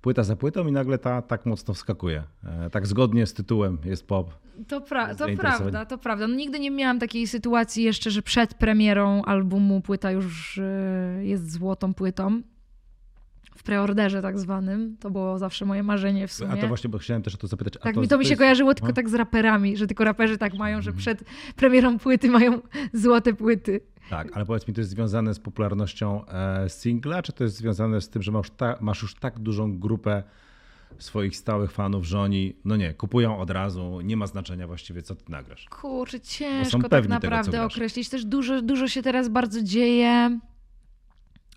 płyta 0.04 0.22
za 0.22 0.36
płytą 0.36 0.66
i 0.66 0.72
nagle 0.72 0.98
ta 0.98 1.22
tak 1.22 1.46
mocno 1.46 1.74
wskakuje. 1.74 2.22
E, 2.44 2.70
tak 2.70 2.86
zgodnie 2.86 3.26
z 3.26 3.34
tytułem 3.34 3.78
jest 3.84 4.06
pop. 4.06 4.30
To, 4.68 4.80
pra 4.80 5.14
to 5.14 5.26
prawda, 5.38 5.84
to 5.84 5.98
prawda. 5.98 6.26
No, 6.26 6.34
nigdy 6.34 6.60
nie 6.60 6.70
miałam 6.70 6.98
takiej 6.98 7.26
sytuacji 7.26 7.84
jeszcze, 7.84 8.10
że 8.10 8.22
przed 8.22 8.54
premierą 8.54 9.22
albumu 9.22 9.80
płyta 9.80 10.10
już 10.10 10.60
jest 11.20 11.52
złotą 11.52 11.94
płytą 11.94 12.42
w 13.56 13.62
preorderze 13.62 14.22
tak 14.22 14.38
zwanym. 14.38 14.96
To 15.00 15.10
było 15.10 15.38
zawsze 15.38 15.64
moje 15.64 15.82
marzenie 15.82 16.28
w 16.28 16.32
sumie. 16.32 16.52
A 16.52 16.56
to 16.56 16.68
właśnie, 16.68 16.90
bo 16.90 16.98
chciałem 16.98 17.22
też 17.22 17.34
o 17.34 17.38
to 17.38 17.46
zapytać. 17.46 17.72
Tak, 17.82 17.94
to, 17.94 18.00
mi 18.00 18.08
to, 18.08 18.18
mi 18.18 18.24
się 18.24 18.30
jest... 18.30 18.40
kojarzyło 18.40 18.74
tylko 18.74 18.88
no? 18.88 18.94
tak 18.94 19.08
z 19.08 19.14
raperami, 19.14 19.76
że 19.76 19.86
tylko 19.86 20.04
raperzy 20.04 20.38
tak 20.38 20.54
mają, 20.54 20.82
że 20.82 20.90
mhm. 20.90 20.98
przed 20.98 21.24
premierą 21.56 21.98
płyty 21.98 22.28
mają 22.28 22.60
złote 22.92 23.34
płyty. 23.34 23.80
Tak, 24.10 24.36
ale 24.36 24.46
powiedz 24.46 24.68
mi, 24.68 24.74
to 24.74 24.80
jest 24.80 24.90
związane 24.90 25.34
z 25.34 25.38
popularnością 25.38 26.26
e, 26.26 26.68
singla, 26.68 27.22
czy 27.22 27.32
to 27.32 27.44
jest 27.44 27.56
związane 27.56 28.00
z 28.00 28.08
tym, 28.08 28.22
że 28.22 28.32
masz, 28.32 28.50
ta, 28.50 28.78
masz 28.80 29.02
już 29.02 29.14
tak 29.14 29.38
dużą 29.38 29.78
grupę 29.78 30.22
swoich 30.98 31.36
stałych 31.36 31.72
fanów, 31.72 32.04
że 32.04 32.20
oni, 32.20 32.56
no 32.64 32.76
nie, 32.76 32.94
kupują 32.94 33.38
od 33.38 33.50
razu, 33.50 34.00
nie 34.00 34.16
ma 34.16 34.26
znaczenia 34.26 34.66
właściwie, 34.66 35.02
co 35.02 35.14
ty 35.14 35.32
nagrasz. 35.32 35.66
Kurczę, 35.70 36.20
ciężko 36.20 36.88
tak 36.88 37.08
naprawdę 37.08 37.52
tego, 37.52 37.64
określić. 37.64 38.08
Też 38.08 38.24
dużo, 38.24 38.62
dużo 38.62 38.88
się 38.88 39.02
teraz 39.02 39.28
bardzo 39.28 39.62
dzieje 39.62 40.38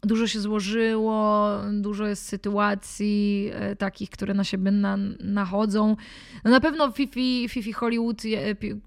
dużo 0.04 0.28
się 0.28 0.40
złożyło, 0.40 1.52
dużo 1.82 2.06
jest 2.06 2.26
sytuacji 2.26 3.50
e, 3.54 3.76
takich, 3.76 4.10
które 4.10 4.34
na 4.34 4.44
siebie 4.44 4.72
na, 4.72 4.98
nachodzą. 5.20 5.96
No 6.44 6.52
na 6.52 6.60
pewno 6.60 6.92
Fifi, 6.92 7.50
Fifi 7.50 7.74
Hollywood, 7.74 8.22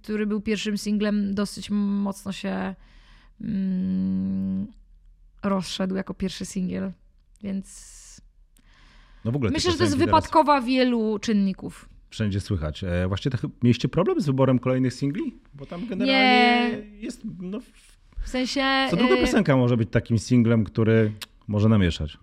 który 0.02 0.26
był 0.26 0.40
pierwszym 0.40 0.78
singlem, 0.78 1.34
dosyć 1.34 1.70
mocno 1.70 2.32
się 2.32 2.74
rozszedł 5.42 5.94
jako 5.94 6.14
pierwszy 6.14 6.46
singiel, 6.46 6.92
więc 7.42 8.00
no 9.24 9.32
w 9.32 9.36
ogóle 9.36 9.50
myślę, 9.50 9.72
że 9.72 9.78
to 9.78 9.84
jest 9.84 9.96
wypadkowa 9.96 10.60
wielu 10.60 11.18
czynników. 11.18 11.88
Wszędzie 12.10 12.40
słychać. 12.40 12.84
E, 12.84 13.08
właśnie 13.08 13.30
tak, 13.30 13.40
mieliście 13.62 13.88
problem 13.88 14.20
z 14.20 14.26
wyborem 14.26 14.58
kolejnych 14.58 14.94
singli? 14.94 15.34
Bo 15.54 15.66
tam 15.66 15.86
generalnie 15.86 16.12
Nie. 16.12 17.00
jest 17.00 17.22
no, 17.40 17.60
w 18.22 18.28
sensie. 18.28 18.62
Co 18.90 18.96
druga 18.96 19.14
y, 19.14 19.18
piosenka 19.18 19.56
może 19.56 19.76
być 19.76 19.90
takim 19.90 20.18
singlem, 20.18 20.64
który 20.64 21.12
może 21.48 21.68
namieszać. 21.68 22.18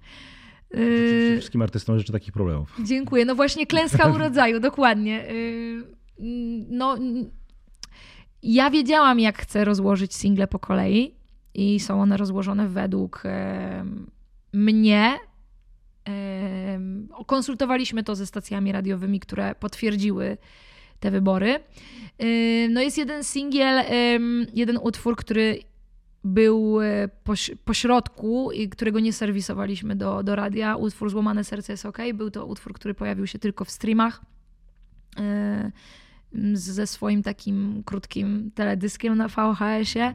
Yy... 0.73 1.35
Wszystkim 1.37 1.61
artystom 1.61 1.99
życzę 1.99 2.13
takich 2.13 2.33
problemów. 2.33 2.77
Dziękuję. 2.83 3.25
No 3.25 3.35
właśnie 3.35 3.67
klęska 3.67 4.09
urodzaju, 4.15 4.59
dokładnie. 4.59 5.25
Yy, 5.33 5.83
no, 6.69 6.97
ja 8.53 8.69
wiedziałam, 8.69 9.19
jak 9.19 9.37
chcę 9.37 9.65
rozłożyć 9.65 10.15
single 10.15 10.47
po 10.47 10.59
kolei 10.59 11.15
i 11.53 11.79
są 11.79 12.01
one 12.01 12.17
rozłożone 12.17 12.67
według 12.67 13.23
mnie. 14.53 15.17
Konsultowaliśmy 17.27 18.03
to 18.03 18.15
ze 18.15 18.25
stacjami 18.25 18.71
radiowymi, 18.71 19.19
które 19.19 19.55
potwierdziły 19.55 20.37
te 20.99 21.11
wybory. 21.11 21.59
No 22.69 22.81
jest 22.81 22.97
jeden 22.97 23.23
singiel, 23.23 23.83
jeden 24.53 24.77
utwór, 24.81 25.15
który 25.15 25.59
był 26.23 26.81
e, 26.81 27.09
po 27.65 27.73
środku 27.73 28.51
i 28.51 28.69
którego 28.69 28.99
nie 28.99 29.13
serwisowaliśmy 29.13 29.95
do, 29.95 30.23
do 30.23 30.35
radia. 30.35 30.75
Utwór 30.75 31.09
Złamane 31.09 31.43
Serce 31.43 31.73
jest 31.73 31.85
ok. 31.85 31.97
Był 32.13 32.31
to 32.31 32.45
utwór, 32.45 32.73
który 32.73 32.93
pojawił 32.93 33.27
się 33.27 33.39
tylko 33.39 33.65
w 33.65 33.71
streamach 33.71 34.21
e, 35.19 35.71
ze 36.53 36.87
swoim 36.87 37.23
takim 37.23 37.83
krótkim 37.85 38.51
teledyskiem 38.55 39.17
na 39.17 39.27
VHS-ie. 39.27 40.13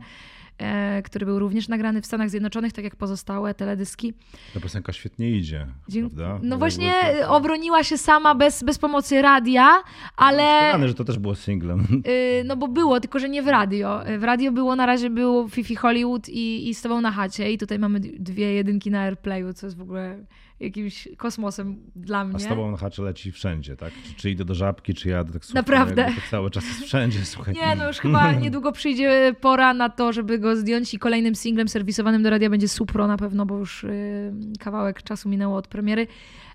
E, 0.59 1.03
który 1.03 1.27
był 1.27 1.39
również 1.39 1.69
nagrany 1.69 2.03
w 2.03 2.07
Stanach 2.07 2.31
Zjednoczonych, 2.31 2.73
tak 2.73 2.85
jak 2.85 2.97
pozostałe 2.97 3.55
teledyski. 3.55 4.15
Ta 4.55 4.61
piosenka 4.61 4.93
świetnie 4.93 5.31
idzie, 5.31 5.67
prawda? 6.01 6.39
No 6.43 6.59
właśnie 6.59 6.93
obroniła 7.29 7.85
się 7.85 7.99
sama 7.99 8.35
bez, 8.35 8.63
bez 8.63 8.79
pomocy 8.79 9.23
radia, 9.23 9.83
ale... 10.17 10.43
Wspomniane, 10.43 10.89
że 10.89 10.95
to 10.95 11.05
też 11.05 11.19
było 11.19 11.35
singlem. 11.35 12.03
Y, 12.07 12.45
no 12.45 12.57
bo 12.57 12.69
było, 12.69 13.01
tylko 13.01 13.19
że 13.19 13.29
nie 13.29 13.43
w 13.43 13.49
radio. 13.49 14.01
W 14.19 14.25
radio 14.25 14.53
było, 14.53 14.77
na 14.77 14.87
razie 14.87 15.11
było 15.11 15.49
Fifi 15.49 15.77
Hollywood 15.77 16.29
i, 16.29 16.69
i 16.69 16.75
z 16.75 16.83
tobą 16.83 17.01
na 17.01 17.11
chacie 17.11 17.53
i 17.53 17.59
tutaj 17.59 17.79
mamy 17.79 18.01
dwie 18.01 18.53
jedynki 18.53 18.91
na 18.91 19.01
Airplayu, 19.01 19.53
co 19.53 19.67
jest 19.67 19.77
w 19.77 19.83
ogóle 19.83 20.25
jakimś 20.63 21.09
kosmosem 21.17 21.77
dla 21.97 22.25
mnie. 22.25 22.37
A 22.37 22.39
z 22.39 22.47
tobą 22.47 22.71
na 22.71 22.77
hacze 22.77 23.03
leci 23.03 23.33
wszędzie, 23.33 23.77
tak? 23.77 23.93
Czy, 24.05 24.15
czy 24.15 24.31
idę 24.31 24.45
do 24.45 24.55
żabki, 24.55 24.95
czy 24.95 25.09
jadę 25.09 25.33
tak 25.33 25.55
Naprawdę. 25.55 26.05
To 26.05 26.31
cały 26.31 26.51
czas 26.51 26.65
jest 26.65 26.81
wszędzie, 26.81 27.25
słuchaj. 27.35 27.55
Nie, 27.55 27.77
no 27.77 27.87
już 27.87 27.99
chyba 27.99 28.33
niedługo 28.45 28.73
przyjdzie 28.73 29.35
pora 29.41 29.75
na 29.75 29.89
to, 29.89 30.13
żeby 30.13 30.39
go 30.39 30.57
zdjąć 30.57 30.95
i 30.95 30.99
kolejnym 30.99 31.35
singlem 31.35 31.69
serwisowanym 31.69 32.23
do 32.23 32.31
radia 32.31 32.51
będzie 32.51 32.69
Supro 32.69 33.07
na 33.07 33.17
pewno, 33.17 33.47
bo 33.47 33.59
już 33.59 33.83
yy, 33.83 34.59
kawałek 34.59 35.03
czasu 35.03 35.29
minęło 35.29 35.57
od 35.57 35.69
premiery. 35.69 36.07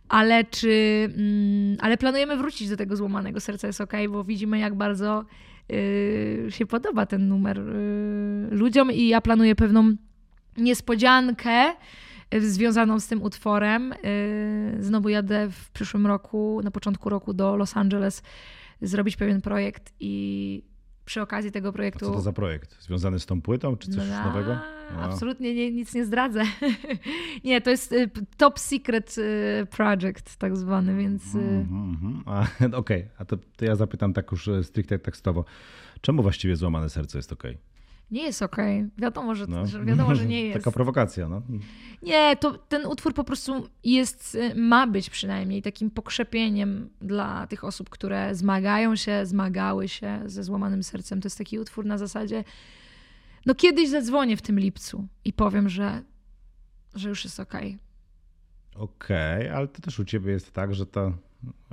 Ale 0.09 0.43
czy... 0.43 0.69
Yy, 1.17 1.77
ale 1.79 1.97
planujemy 1.97 2.37
wrócić 2.37 2.69
do 2.69 2.77
tego 2.77 2.95
złamanego 2.95 3.39
serca 3.39 3.67
jest 3.67 3.81
ok, 3.81 3.93
bo 4.09 4.23
widzimy 4.23 4.59
jak 4.59 4.75
bardzo 4.75 5.25
yy, 5.69 6.47
się 6.49 6.65
podoba 6.65 7.05
ten 7.05 7.27
numer 7.27 7.59
y, 7.59 8.47
ludziom 8.51 8.91
i 8.91 9.07
ja 9.07 9.21
planuję 9.21 9.55
pewną 9.55 9.95
niespodziankę, 10.57 11.73
związaną 12.39 12.99
z 12.99 13.07
tym 13.07 13.21
utworem. 13.21 13.93
Y, 13.93 14.77
znowu 14.79 15.09
jadę 15.09 15.49
w 15.51 15.71
przyszłym 15.71 16.07
roku, 16.07 16.61
na 16.63 16.71
początku 16.71 17.09
roku 17.09 17.33
do 17.33 17.55
Los 17.55 17.77
Angeles 17.77 18.23
zrobić 18.81 19.17
pewien 19.17 19.41
projekt 19.41 19.93
i 19.99 20.63
przy 21.05 21.21
okazji 21.21 21.51
tego 21.51 21.73
projektu. 21.73 22.05
A 22.05 22.09
co 22.09 22.15
to 22.15 22.21
za 22.21 22.33
projekt? 22.33 22.83
Związany 22.83 23.19
z 23.19 23.25
tą 23.25 23.41
płytą, 23.41 23.77
czy 23.77 23.91
coś 23.91 24.09
no, 24.09 24.23
nowego? 24.23 24.59
No. 24.93 24.99
Absolutnie 24.99 25.55
nie, 25.55 25.71
nic 25.71 25.93
nie 25.93 26.05
zdradzę. 26.05 26.43
nie, 27.43 27.61
to 27.61 27.69
jest 27.69 27.91
y, 27.91 28.09
top 28.37 28.59
secret 28.59 29.15
y, 29.17 29.67
project, 29.71 30.37
tak 30.37 30.57
zwany, 30.57 30.95
więc. 30.95 31.35
Mm 31.35 31.65
-hmm. 31.65 32.21
Okej, 32.65 32.73
okay. 32.73 33.09
a 33.17 33.25
to, 33.25 33.37
to, 33.55 33.65
ja 33.65 33.75
zapytam 33.75 34.13
tak 34.13 34.31
już 34.31 34.49
stricte 34.63 34.99
tekstowo. 34.99 35.45
Czemu 36.01 36.21
właściwie 36.21 36.55
złamane 36.55 36.89
serce 36.89 37.17
jest 37.17 37.33
okej? 37.33 37.57
Nie 38.11 38.23
jest 38.23 38.41
okej. 38.41 38.77
Okay. 38.77 38.91
Wiadomo, 38.97 39.35
że, 39.35 39.47
no. 39.47 39.65
że, 39.65 39.85
wiadomo, 39.85 40.15
że 40.15 40.25
nie 40.25 40.45
jest. 40.47 40.57
Taka 40.57 40.71
prowokacja, 40.71 41.29
no. 41.29 41.41
Nie, 42.01 42.35
to 42.35 42.57
ten 42.57 42.85
utwór 42.85 43.13
po 43.13 43.23
prostu 43.23 43.69
jest, 43.83 44.35
y, 44.35 44.55
ma 44.55 44.87
być 44.87 45.09
przynajmniej 45.09 45.61
takim 45.61 45.91
pokrzepieniem 45.91 46.89
dla 47.01 47.47
tych 47.47 47.63
osób, 47.63 47.89
które 47.89 48.35
zmagają 48.35 48.95
się, 48.95 49.25
zmagały 49.25 49.87
się 49.87 50.21
ze 50.25 50.43
złamanym 50.43 50.83
sercem. 50.83 51.21
To 51.21 51.25
jest 51.25 51.37
taki 51.37 51.59
utwór 51.59 51.85
na 51.85 51.97
zasadzie, 51.97 52.43
no 53.45 53.55
kiedyś 53.55 53.89
zadzwonię 53.89 54.37
w 54.37 54.41
tym 54.41 54.59
lipcu 54.59 55.07
i 55.25 55.33
powiem, 55.33 55.69
że, 55.69 56.03
że 56.95 57.09
już 57.09 57.23
jest 57.23 57.39
okej. 57.39 57.67
Okay. 57.67 57.87
Okej, 58.83 59.41
okay, 59.41 59.55
ale 59.55 59.67
to 59.67 59.81
też 59.81 59.99
u 59.99 60.05
ciebie 60.05 60.31
jest 60.31 60.51
tak, 60.51 60.75
że 60.75 60.85
to, 60.85 61.13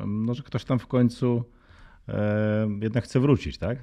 no, 0.06 0.34
że 0.34 0.42
ktoś 0.42 0.64
tam 0.64 0.78
w 0.78 0.86
końcu 0.86 1.44
e, 2.08 2.68
jednak 2.80 3.04
chce 3.04 3.20
wrócić, 3.20 3.58
tak? 3.58 3.78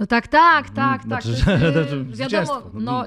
No 0.00 0.06
tak, 0.06 0.28
tak, 0.28 0.64
mm, 0.64 0.74
tak, 0.74 1.02
znaczy, 1.02 1.44
tak. 1.44 1.60
Że, 1.60 1.72
znaczy, 1.72 2.04
wiadomo, 2.36 2.62
no, 2.74 3.04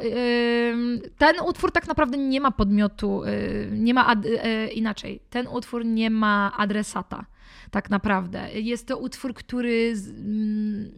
ten 1.18 1.36
utwór 1.48 1.72
tak 1.72 1.88
naprawdę 1.88 2.18
nie 2.18 2.42
ma 2.42 2.52
podmiotu, 2.52 3.24
y, 3.24 3.70
nie 3.72 3.94
ma 3.94 4.08
ad, 4.08 4.26
y, 4.26 4.68
inaczej. 4.74 5.20
Ten 5.30 5.48
utwór 5.48 5.86
nie 5.86 6.10
ma 6.10 6.52
adresata, 6.58 7.26
tak 7.72 7.90
naprawdę. 7.90 8.62
Jest 8.62 8.88
to 8.88 8.98
utwór, 8.98 9.34
który 9.34 9.94
mm, 10.18 10.92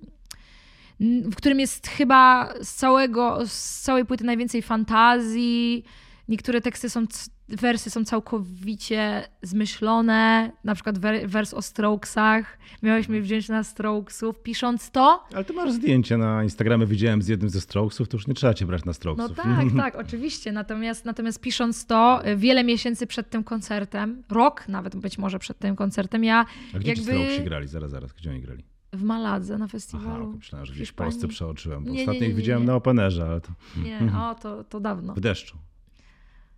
w 1.00 1.36
którym 1.36 1.60
jest 1.60 1.88
chyba 1.88 2.54
z 2.62 2.74
całego, 2.74 3.48
z 3.48 3.82
całej 3.82 4.06
płyty 4.06 4.24
najwięcej 4.24 4.62
fantazji. 4.62 5.84
Niektóre 6.28 6.62
teksty 6.62 6.90
są 6.90 7.06
wersy 7.48 7.90
są 7.90 8.06
całkowicie 8.06 9.28
zmyślone, 9.42 10.52
na 10.64 10.76
przykład 10.76 11.00
wers 11.26 11.54
o 11.54 11.62
Strokesach. 11.62 12.58
Miałeś 12.84 13.10
mnie 13.10 13.22
wziąć 13.22 13.50
na 13.50 13.64
Strokesów, 13.64 14.40
pisząc 14.40 14.92
to. 14.92 15.24
Ale 15.34 15.46
ty 15.46 15.54
masz 15.54 15.72
zdjęcie 15.72 16.18
na 16.18 16.44
Instagramie, 16.44 16.86
widziałem 16.86 17.22
z 17.22 17.28
jednym 17.28 17.50
ze 17.50 17.62
Strokesów, 17.62 18.08
to 18.08 18.18
już 18.18 18.28
nie 18.28 18.34
trzeba 18.34 18.54
cię 18.54 18.66
brać 18.66 18.86
na 18.86 18.94
Strokesów. 18.94 19.38
No 19.38 19.44
tak, 19.44 19.68
tak, 19.78 19.96
oczywiście. 19.96 20.52
Natomiast, 20.52 21.06
natomiast 21.06 21.42
pisząc 21.42 21.86
to, 21.86 22.22
wiele 22.38 22.64
miesięcy 22.64 23.08
przed 23.08 23.30
tym 23.30 23.44
koncertem, 23.44 24.24
rok 24.32 24.68
nawet 24.68 24.96
być 24.96 25.18
może 25.18 25.40
przed 25.40 25.60
tym 25.60 25.76
koncertem, 25.76 26.24
ja 26.24 26.46
A 26.76 26.80
gdzie 26.80 26.94
jakby... 26.94 27.38
ci 27.38 27.44
grali? 27.44 27.68
Zaraz, 27.68 27.92
zaraz, 27.92 28.14
gdzie 28.14 28.30
oni 28.30 28.42
grali? 28.42 28.64
W 28.94 29.04
Maladze 29.04 29.58
na 29.58 29.68
festiwalu. 29.68 30.26
Aha, 30.28 30.38
myślałem, 30.38 30.66
że 30.66 30.74
gdzieś 30.74 30.90
w 30.90 30.94
Polsce 30.94 31.28
przeoczyłem, 31.28 31.84
bo 31.84 31.92
nie, 31.92 32.00
ostatnio 32.00 32.14
nie, 32.14 32.20
nie, 32.20 32.28
ich 32.28 32.36
widziałem 32.36 32.66
na 32.66 32.76
Openerze, 32.76 33.26
ale 33.26 33.42
to... 33.42 33.52
Nie, 33.84 34.00
o, 34.18 34.36
to, 34.36 34.64
to 34.64 34.80
dawno. 34.80 35.14
W 35.14 35.20
deszczu. 35.20 35.58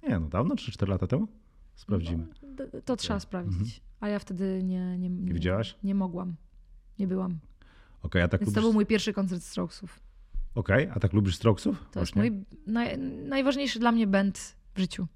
Nie, 0.10 0.20
no 0.20 0.28
dawno, 0.28 0.56
3-4 0.56 0.88
lata 0.88 1.08
temu? 1.08 1.28
Sprawdzimy. 1.76 2.28
No, 2.42 2.50
to, 2.58 2.82
to 2.82 2.96
trzeba 2.96 3.20
sprawdzić. 3.20 3.60
Mhm. 3.60 3.80
A 4.00 4.08
ja 4.10 4.20
wtedy 4.20 4.64
nie, 4.64 4.98
nie, 4.98 5.10
nie, 5.10 5.34
widziałaś? 5.34 5.76
Nie 5.84 5.96
mogłam. 5.96 6.36
Nie 7.00 7.08
byłam. 7.08 7.40
Okay, 8.02 8.24
a 8.24 8.28
tak 8.28 8.42
Więc 8.42 8.48
lubisz... 8.48 8.56
to 8.56 8.62
był 8.62 8.74
mój 8.74 8.86
pierwszy 8.86 9.14
koncert 9.14 9.44
Strokesów. 9.44 10.00
Okej, 10.56 10.84
okay, 10.84 10.96
a 10.96 11.00
tak 11.00 11.14
lubisz 11.14 11.36
Strokesów? 11.36 11.80
To 11.80 12.00
Właśnie? 12.00 12.24
jest 12.24 12.36
mój 12.36 12.46
naj, 12.68 12.98
najważniejszy 13.28 13.80
dla 13.80 13.92
mnie 13.92 14.08
band 14.08 14.56
w 14.76 14.80
życiu. 14.80 15.08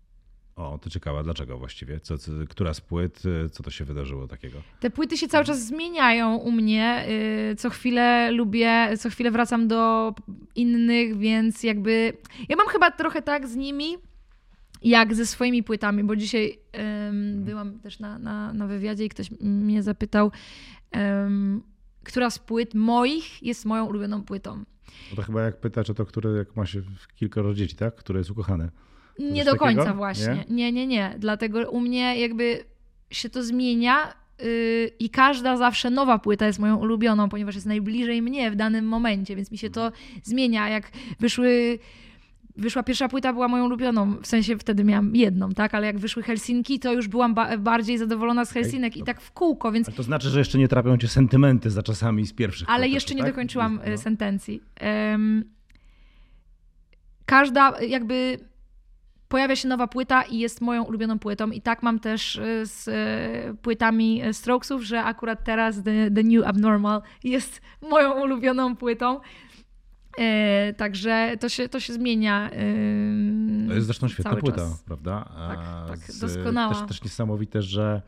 O, 0.55 0.77
to 0.77 0.89
ciekawe, 0.89 1.23
dlaczego 1.23 1.57
właściwie? 1.57 1.99
Co, 1.99 2.17
co, 2.17 2.31
która 2.49 2.73
z 2.73 2.81
płyt, 2.81 3.23
y, 3.45 3.49
co 3.49 3.63
to 3.63 3.71
się 3.71 3.85
wydarzyło 3.85 4.27
takiego? 4.27 4.57
Te 4.79 4.89
płyty 4.89 5.17
się 5.17 5.27
cały 5.27 5.45
czas 5.45 5.65
zmieniają 5.65 6.35
u 6.35 6.51
mnie. 6.51 7.05
Y, 7.51 7.55
co 7.55 7.69
chwilę 7.69 8.31
lubię, 8.31 8.97
co 8.97 9.09
chwilę 9.09 9.31
wracam 9.31 9.67
do 9.67 10.13
innych, 10.55 11.17
więc 11.17 11.63
jakby. 11.63 12.13
Ja 12.49 12.55
mam 12.55 12.67
chyba 12.67 12.91
trochę 12.91 13.21
tak 13.21 13.47
z 13.47 13.55
nimi, 13.55 13.97
jak 14.81 15.15
ze 15.15 15.25
swoimi 15.25 15.63
płytami, 15.63 16.03
bo 16.03 16.15
dzisiaj 16.15 16.57
um, 17.07 17.43
byłam 17.43 17.79
też 17.79 17.99
na, 17.99 18.19
na, 18.19 18.53
na 18.53 18.67
wywiadzie 18.67 19.05
i 19.05 19.09
ktoś 19.09 19.31
mnie 19.41 19.83
zapytał, 19.83 20.31
um, 20.93 21.61
która 22.03 22.29
z 22.29 22.39
płyt 22.39 22.73
moich 22.73 23.43
jest 23.43 23.65
moją 23.65 23.85
ulubioną 23.85 24.23
płytą. 24.23 24.63
No 25.09 25.15
to 25.15 25.21
chyba 25.21 25.41
jak 25.41 25.59
pytać 25.59 25.89
o 25.89 25.93
to, 25.93 26.05
które 26.05 26.31
jak 26.31 26.55
ma 26.55 26.65
się 26.65 26.81
kilkoro 27.15 27.53
dzieci, 27.53 27.75
tak? 27.75 27.95
Które 27.95 28.19
jest 28.19 28.29
ukochane. 28.29 28.69
To 29.17 29.23
nie 29.23 29.45
do 29.45 29.55
końca 29.55 29.81
takiego? 29.81 29.97
właśnie. 29.97 30.45
Nie? 30.49 30.55
nie, 30.55 30.71
nie, 30.71 30.87
nie. 30.87 31.15
Dlatego 31.19 31.71
u 31.71 31.79
mnie 31.79 32.19
jakby 32.19 32.63
się 33.11 33.29
to 33.29 33.43
zmienia 33.43 34.13
yy, 34.39 34.91
i 34.99 35.09
każda 35.09 35.57
zawsze 35.57 35.89
nowa 35.89 36.19
płyta 36.19 36.47
jest 36.47 36.59
moją 36.59 36.75
ulubioną, 36.75 37.29
ponieważ 37.29 37.55
jest 37.55 37.67
najbliżej 37.67 38.21
mnie 38.21 38.51
w 38.51 38.55
danym 38.55 38.85
momencie, 38.85 39.35
więc 39.35 39.51
mi 39.51 39.57
się 39.57 39.69
to 39.69 39.91
zmienia. 40.23 40.69
Jak 40.69 40.91
wyszły 41.19 41.79
wyszła 42.57 42.83
pierwsza 42.83 43.07
płyta, 43.07 43.33
była 43.33 43.47
moją 43.47 43.65
ulubioną, 43.65 44.15
w 44.21 44.27
sensie 44.27 44.57
wtedy 44.57 44.83
miałam 44.83 45.15
jedną, 45.15 45.49
tak, 45.49 45.75
ale 45.75 45.87
jak 45.87 45.99
wyszły 45.99 46.23
Helsinki, 46.23 46.79
to 46.79 46.93
już 46.93 47.07
byłam 47.07 47.33
ba 47.33 47.57
bardziej 47.57 47.97
zadowolona 47.97 48.45
z 48.45 48.51
Helsinek 48.51 48.97
i 48.97 49.03
tak 49.03 49.21
w 49.21 49.31
kółko, 49.31 49.71
więc... 49.71 49.87
Ale 49.87 49.97
to 49.97 50.03
znaczy, 50.03 50.29
że 50.29 50.39
jeszcze 50.39 50.57
nie 50.57 50.67
trapią 50.67 50.97
cię 50.97 51.07
sentymenty 51.07 51.69
za 51.69 51.83
czasami 51.83 52.25
z 52.25 52.33
pierwszych 52.33 52.69
Ale 52.69 52.87
jeszcze 52.87 53.15
nie 53.15 53.23
tak? 53.23 53.31
dokończyłam 53.31 53.79
no. 53.91 53.97
sentencji. 53.97 54.61
Um, 55.11 55.43
każda 57.25 57.81
jakby 57.81 58.37
pojawia 59.31 59.55
się 59.55 59.67
nowa 59.67 59.87
płyta 59.87 60.21
i 60.21 60.39
jest 60.39 60.61
moją 60.61 60.83
ulubioną 60.83 61.19
płytą. 61.19 61.51
I 61.51 61.61
tak 61.61 61.83
mam 61.83 61.99
też 61.99 62.37
e, 62.37 62.65
z 62.65 62.87
e, 62.87 63.53
płytami 63.61 64.21
Strokesów, 64.31 64.83
że 64.83 65.03
akurat 65.03 65.43
teraz 65.43 65.83
The, 65.83 66.11
The 66.11 66.23
New 66.23 66.45
Abnormal 66.45 67.01
jest 67.23 67.61
moją 67.81 68.21
ulubioną 68.21 68.75
płytą. 68.75 69.19
E, 70.17 70.73
także 70.73 71.37
to 71.39 71.49
się, 71.49 71.69
to 71.69 71.79
się 71.79 71.93
zmienia. 71.93 72.49
E, 72.51 73.67
to 73.67 73.73
jest 73.73 73.85
zresztą 73.85 74.07
świetna 74.07 74.35
płyta, 74.35 74.57
czas. 74.57 74.83
prawda? 74.83 75.29
Tak, 75.35 75.59
tak, 75.87 76.15
doskonała. 76.19 76.73
Też, 76.73 76.87
też 76.87 77.03
niesamowite, 77.03 77.61
że 77.61 78.01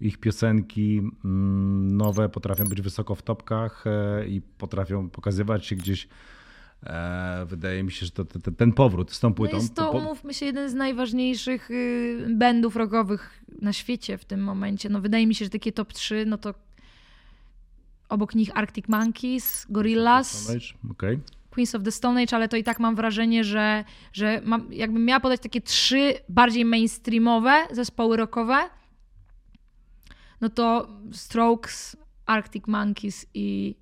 ich 0.00 0.18
piosenki 0.18 0.98
mm, 1.24 1.96
nowe 1.96 2.28
potrafią 2.28 2.64
być 2.64 2.80
wysoko 2.80 3.14
w 3.14 3.22
topkach 3.22 3.84
e, 3.86 4.26
i 4.26 4.40
potrafią 4.40 5.10
pokazywać 5.10 5.66
się 5.66 5.76
gdzieś. 5.76 6.08
Wydaje 7.46 7.82
mi 7.82 7.92
się, 7.92 8.06
że 8.06 8.12
to, 8.12 8.24
to, 8.24 8.50
ten 8.50 8.72
powrót 8.72 9.12
z 9.12 9.20
tą 9.20 9.34
płytą. 9.34 9.56
No 9.56 9.62
jest 9.62 9.74
to, 9.74 9.90
umówmy 9.90 10.34
się, 10.34 10.46
jeden 10.46 10.70
z 10.70 10.74
najważniejszych 10.74 11.70
y, 11.70 12.26
bandów 12.36 12.76
rockowych 12.76 13.44
na 13.62 13.72
świecie 13.72 14.18
w 14.18 14.24
tym 14.24 14.44
momencie. 14.44 14.88
No 14.88 15.00
wydaje 15.00 15.26
mi 15.26 15.34
się, 15.34 15.44
że 15.44 15.50
takie 15.50 15.72
top 15.72 15.92
3, 15.92 16.24
no 16.26 16.38
to 16.38 16.54
obok 18.08 18.34
nich 18.34 18.50
Arctic 18.54 18.88
Monkeys, 18.88 19.66
Gorillaz. 19.70 20.52
Okay. 20.90 21.18
Queens 21.50 21.74
of 21.74 21.82
the 21.82 21.92
Stone 21.92 22.22
Age, 22.22 22.36
ale 22.36 22.48
to 22.48 22.56
i 22.56 22.64
tak 22.64 22.80
mam 22.80 22.96
wrażenie, 22.96 23.44
że, 23.44 23.84
że 24.12 24.40
mam, 24.44 24.72
jakbym 24.72 25.04
miała 25.04 25.20
podać 25.20 25.40
takie 25.40 25.60
trzy 25.60 26.14
bardziej 26.28 26.64
mainstreamowe 26.64 27.66
zespoły 27.70 28.16
rockowe, 28.16 28.70
no 30.40 30.48
to 30.48 30.88
Strokes, 31.12 31.96
Arctic 32.26 32.66
Monkeys 32.66 33.26
i, 33.34 33.76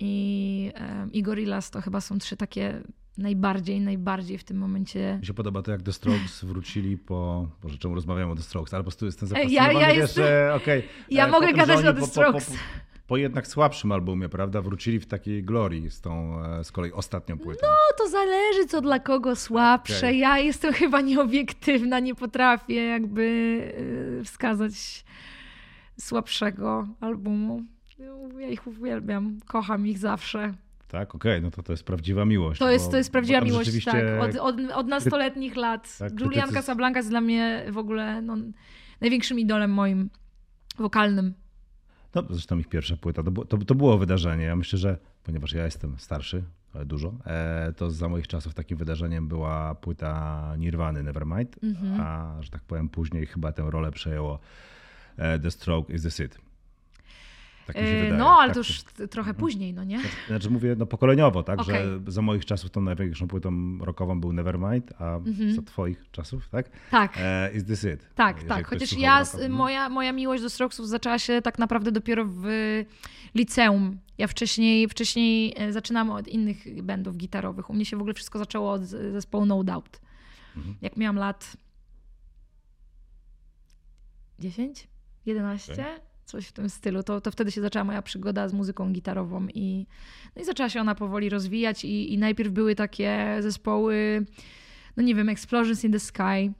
i, 0.00 0.72
i 1.12 1.22
Gorillaz 1.22 1.70
to 1.70 1.80
chyba 1.80 2.00
są 2.00 2.18
trzy 2.18 2.36
takie 2.36 2.82
najbardziej, 3.18 3.80
najbardziej 3.80 4.38
w 4.38 4.44
tym 4.44 4.56
momencie. 4.56 5.18
Mi 5.20 5.26
się 5.26 5.34
podoba 5.34 5.62
to, 5.62 5.70
jak 5.70 5.82
The 5.82 5.92
Strokes 5.92 6.44
wrócili 6.44 6.98
po. 6.98 7.48
Boże, 7.62 7.78
czemu 7.78 7.94
rozmawiamy 7.94 8.32
o 8.32 8.36
The 8.36 8.42
Strokes, 8.42 8.74
ale 8.74 8.82
po 8.82 8.90
prostu 8.90 9.06
jestem 9.06 9.28
zafascynowany, 9.28 9.74
ja, 9.74 9.80
ja 9.80 9.88
wiesz, 9.88 9.96
jestem... 9.96 10.24
że 10.24 10.54
okej. 10.54 10.78
Okay, 10.78 10.90
ja 11.10 11.28
mogę 11.28 11.46
tym, 11.46 11.56
gadać 11.56 11.84
o 11.84 11.92
The 11.94 12.06
Strokes. 12.06 12.46
Po, 12.46 12.52
po, 12.52 12.58
po, 13.12 13.16
jednak 13.16 13.46
słabszym 13.46 13.92
albumie, 13.92 14.28
prawda? 14.28 14.62
Wrócili 14.62 15.00
w 15.00 15.06
takiej 15.06 15.44
glorii 15.44 15.90
z 15.90 16.00
tą 16.00 16.44
e, 16.44 16.64
z 16.64 16.72
kolei 16.72 16.92
ostatnią 16.92 17.38
płytą. 17.38 17.60
No, 17.62 17.96
to 17.98 18.10
zależy 18.10 18.66
co 18.66 18.80
dla 18.80 18.98
kogo 18.98 19.36
słabsze. 19.36 19.96
Okay. 19.96 20.14
Ja 20.14 20.38
jestem 20.38 20.72
chyba 20.82 21.00
nieobiektywna, 21.00 22.00
nie 22.00 22.14
potrafię 22.14 22.86
jakby 22.86 23.24
e, 24.20 24.24
wskazać 24.24 25.04
słabszego 26.00 26.86
albumu. 27.00 27.62
Ja 28.38 28.48
ich 28.48 28.66
uwielbiam, 28.66 29.38
kocham 29.46 29.86
ich 29.86 29.98
zawsze. 29.98 30.54
Tak, 30.88 31.14
okej, 31.14 31.32
okay, 31.32 31.40
no 31.40 31.50
to 31.50 31.62
to 31.62 31.72
jest 31.72 31.84
prawdziwa 31.84 32.24
miłość. 32.24 32.60
To 32.60 32.70
jest, 32.70 32.90
to 32.90 32.96
jest 32.96 33.12
prawdziwa 33.12 33.40
miłość, 33.40 33.66
rzeczywiście... 33.66 33.92
tak. 33.92 34.22
Od, 34.22 34.36
od, 34.36 34.56
od 34.74 34.86
nastoletnich 34.86 35.56
lat. 35.56 35.98
Tak, 35.98 36.20
Julian. 36.20 36.50
Casablanca 36.50 36.98
jest 36.98 37.10
dla 37.10 37.20
mnie 37.20 37.66
w 37.70 37.78
ogóle 37.78 38.22
no, 38.22 38.36
największym 39.00 39.38
idolem 39.38 39.70
moim 39.70 40.10
wokalnym. 40.78 41.41
No, 42.14 42.22
zresztą 42.30 42.58
ich 42.58 42.68
pierwsza 42.68 42.96
płyta, 42.96 43.22
to, 43.22 43.44
to, 43.44 43.58
to 43.58 43.74
było 43.74 43.98
wydarzenie. 43.98 44.44
Ja 44.44 44.56
myślę, 44.56 44.78
że 44.78 44.98
ponieważ 45.24 45.52
ja 45.52 45.64
jestem 45.64 45.98
starszy, 45.98 46.44
ale 46.74 46.84
dużo, 46.84 47.12
e, 47.26 47.72
to 47.76 47.90
za 47.90 48.08
moich 48.08 48.28
czasów 48.28 48.54
takim 48.54 48.76
wydarzeniem 48.76 49.28
była 49.28 49.74
płyta 49.74 50.54
Nirwany 50.58 51.02
Nevermind, 51.02 51.62
mm 51.62 51.74
-hmm. 51.74 52.00
a 52.00 52.36
że 52.42 52.50
tak 52.50 52.62
powiem 52.62 52.88
później 52.88 53.26
chyba 53.26 53.52
tę 53.52 53.70
rolę 53.70 53.90
przejęło 53.90 54.38
e, 55.16 55.38
The 55.38 55.50
Stroke 55.50 55.94
is 55.94 56.02
the 56.02 56.10
Seed. 56.10 56.51
Tak 57.66 57.76
mi 57.76 57.82
się 57.82 57.88
e, 57.88 58.02
wydaje. 58.02 58.18
No, 58.18 58.30
ale 58.30 58.48
tak, 58.48 58.54
to 58.54 58.60
już 58.60 58.82
trochę 59.10 59.34
później, 59.34 59.74
no 59.74 59.84
nie? 59.84 60.00
Znaczy, 60.00 60.16
znaczy 60.28 60.50
mówię 60.50 60.74
no, 60.78 60.86
pokoleniowo, 60.86 61.42
tak? 61.42 61.60
Okay. 61.60 61.74
Że 61.74 62.00
za 62.06 62.22
moich 62.22 62.44
czasów 62.44 62.70
tą 62.70 62.80
największą 62.80 63.28
płytą 63.28 63.78
rockową 63.80 64.20
był 64.20 64.32
Nevermind, 64.32 64.92
a 64.98 65.18
mm-hmm. 65.18 65.54
za 65.54 65.62
twoich 65.62 66.10
czasów, 66.10 66.48
tak? 66.48 66.70
Tak. 66.90 67.12
E, 67.16 67.52
is 67.54 67.64
this 67.64 67.84
it? 67.84 68.14
Tak, 68.14 68.42
tak. 68.42 68.66
Chociaż 68.66 68.92
ja, 68.92 69.24
moja, 69.48 69.88
moja 69.88 70.12
miłość 70.12 70.42
do 70.42 70.50
Strokesów 70.50 70.88
zaczęła 70.88 71.18
się 71.18 71.42
tak 71.42 71.58
naprawdę 71.58 71.92
dopiero 71.92 72.24
w 72.28 72.44
liceum. 73.34 73.98
Ja 74.18 74.26
wcześniej, 74.26 74.88
wcześniej 74.88 75.54
e, 75.56 75.72
zaczynam 75.72 76.10
od 76.10 76.28
innych 76.28 76.82
bandów 76.82 77.16
gitarowych. 77.16 77.70
U 77.70 77.74
mnie 77.74 77.84
się 77.84 77.96
w 77.96 78.00
ogóle 78.00 78.14
wszystko 78.14 78.38
zaczęło 78.38 78.72
od 78.72 78.82
zespołu 78.82 79.46
No 79.46 79.64
Doubt. 79.64 80.00
Mhm. 80.56 80.76
Jak 80.82 80.96
miałam 80.96 81.16
lat 81.16 81.56
10? 84.38 84.88
11? 85.26 85.72
Okay 85.72 86.11
coś 86.24 86.46
w 86.46 86.52
tym 86.52 86.70
stylu. 86.70 87.02
To, 87.02 87.20
to 87.20 87.30
wtedy 87.30 87.50
się 87.50 87.60
zaczęła 87.60 87.84
moja 87.84 88.02
przygoda 88.02 88.48
z 88.48 88.52
muzyką 88.52 88.92
gitarową 88.92 89.46
i, 89.54 89.86
no 90.36 90.42
i 90.42 90.44
zaczęła 90.44 90.68
się 90.68 90.80
ona 90.80 90.94
powoli 90.94 91.28
rozwijać 91.28 91.84
i, 91.84 92.14
i 92.14 92.18
najpierw 92.18 92.52
były 92.52 92.74
takie 92.74 93.36
zespoły, 93.40 94.26
no 94.96 95.02
nie 95.02 95.14
wiem, 95.14 95.28
Explosions 95.28 95.84
in 95.84 95.92
the 95.92 96.00
Sky, 96.00 96.52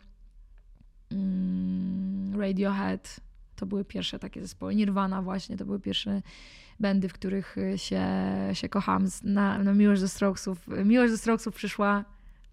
mm, 1.12 2.40
Radiohead, 2.40 3.20
to 3.56 3.66
były 3.66 3.84
pierwsze 3.84 4.18
takie 4.18 4.40
zespoły, 4.40 4.74
Nirvana 4.74 5.22
właśnie, 5.22 5.56
to 5.56 5.64
były 5.64 5.80
pierwsze 5.80 6.22
bandy, 6.80 7.08
w 7.08 7.12
których 7.12 7.56
się, 7.76 8.04
się 8.52 8.68
kocham. 8.68 9.06
Na, 9.22 9.58
na 9.58 9.74
miłość 9.74 10.00
ze 10.00 10.08
Strokesów. 10.08 10.68
Miłość 10.84 11.10
ze 11.10 11.18
Strokesów 11.18 11.54
przyszła 11.54 12.04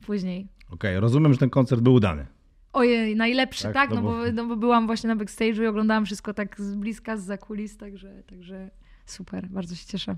później. 0.05 0.47
Okej, 0.65 0.75
okay, 0.75 0.99
rozumiem, 0.99 1.33
że 1.33 1.39
ten 1.39 1.49
koncert 1.49 1.81
był 1.81 1.93
udany. 1.93 2.25
Ojej, 2.73 3.15
najlepszy, 3.15 3.63
tak? 3.63 3.73
tak? 3.73 3.89
No, 3.89 4.01
bo, 4.01 4.31
no 4.33 4.45
bo 4.45 4.55
byłam 4.55 4.87
właśnie 4.87 5.07
na 5.07 5.15
backstage'u 5.15 5.63
i 5.63 5.67
oglądałam 5.67 6.05
wszystko 6.05 6.33
tak 6.33 6.61
z 6.61 6.75
bliska, 6.75 7.17
z 7.17 7.23
zakulis, 7.23 7.77
także, 7.77 8.23
także 8.23 8.69
super, 9.05 9.47
bardzo 9.47 9.75
się 9.75 9.85
cieszę. 9.85 10.15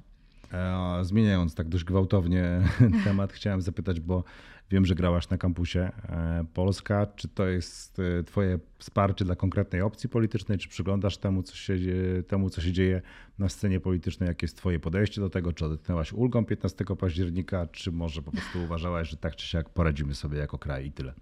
E, 0.54 1.00
zmieniając 1.02 1.56
tak 1.56 1.70
dość 1.70 1.84
gwałtownie 1.84 2.62
temat, 3.04 3.34
chciałem 3.34 3.62
zapytać, 3.62 4.00
bo 4.00 4.24
wiem, 4.72 4.86
że 4.86 4.96
grałaś 4.96 5.30
na 5.30 5.38
kampusie 5.38 5.80
e, 5.80 6.46
Polska. 6.54 7.08
Czy 7.16 7.28
to 7.28 7.48
jest 7.48 8.00
e, 8.00 8.24
twoje 8.24 8.60
wsparcie 8.78 9.26
dla 9.26 9.36
konkretnej 9.36 9.82
opcji 9.82 10.10
politycznej? 10.10 10.58
Czy 10.58 10.70
przyglądasz 10.70 11.18
temu, 11.18 11.44
co 11.44 11.56
się, 11.56 11.76
temu, 12.28 12.50
co 12.50 12.62
się 12.62 12.72
dzieje 12.72 13.02
na 13.40 13.50
scenie 13.50 13.80
politycznej? 13.80 14.28
Jakie 14.28 14.46
jest 14.46 14.58
twoje 14.58 14.80
podejście 14.80 15.22
do 15.22 15.30
tego? 15.30 15.54
Czy 15.54 15.66
odetchnęłaś 15.66 16.14
ulgą 16.14 16.46
15 16.46 16.86
października? 17.00 17.68
Czy 17.72 17.92
może 17.92 18.22
po 18.22 18.32
prostu 18.32 18.64
uważałaś, 18.64 19.10
że 19.10 19.18
tak 19.18 19.36
czy 19.36 19.48
siak 19.48 19.70
poradzimy 19.70 20.16
sobie 20.16 20.38
jako 20.38 20.58
kraj 20.58 20.86
i 20.86 20.92
tyle? 20.92 21.14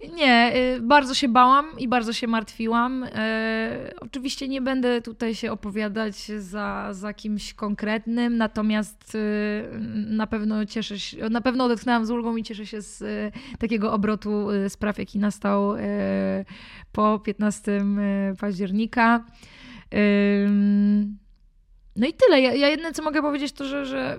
Nie, 0.00 0.52
y, 0.76 0.80
bardzo 0.80 1.14
się 1.14 1.28
bałam 1.28 1.66
i 1.78 1.88
bardzo 1.88 2.12
się 2.12 2.26
martwiłam. 2.26 3.04
E, 3.04 3.94
oczywiście 4.00 4.48
nie 4.48 4.60
będę 4.60 5.02
tutaj 5.02 5.34
się 5.34 5.52
opowiadać 5.52 6.16
za, 6.26 6.88
za 6.92 7.14
kimś 7.14 7.54
konkretnym, 7.54 8.36
natomiast 8.36 9.14
y, 9.14 9.18
na 10.08 10.26
pewno 10.26 10.66
cieszę 10.66 10.98
się, 10.98 11.28
na 11.28 11.40
pewno 11.40 11.64
odetchnęłam 11.64 12.06
z 12.06 12.10
ulgą 12.10 12.36
i 12.36 12.42
cieszę 12.42 12.66
się 12.66 12.82
z 12.82 13.02
y, 13.02 13.32
takiego 13.58 13.92
obrotu 13.92 14.48
spraw, 14.68 14.98
jaki 14.98 15.18
nastał 15.18 15.74
po 16.92 17.18
15 17.18 17.84
października. 18.40 19.24
No 21.96 22.06
i 22.06 22.12
tyle. 22.12 22.40
Ja, 22.40 22.54
ja 22.54 22.68
jedne, 22.68 22.92
co 22.92 23.02
mogę 23.02 23.22
powiedzieć, 23.22 23.52
to, 23.52 23.64
że, 23.64 23.86
że 23.86 24.18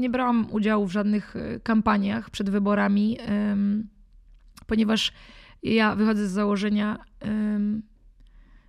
nie 0.00 0.10
brałam 0.10 0.46
udziału 0.50 0.86
w 0.86 0.92
żadnych 0.92 1.34
kampaniach 1.62 2.30
przed 2.30 2.50
wyborami 2.50 3.18
ponieważ 4.66 5.12
ja 5.62 5.96
wychodzę 5.96 6.28
z 6.28 6.30
założenia, 6.30 6.98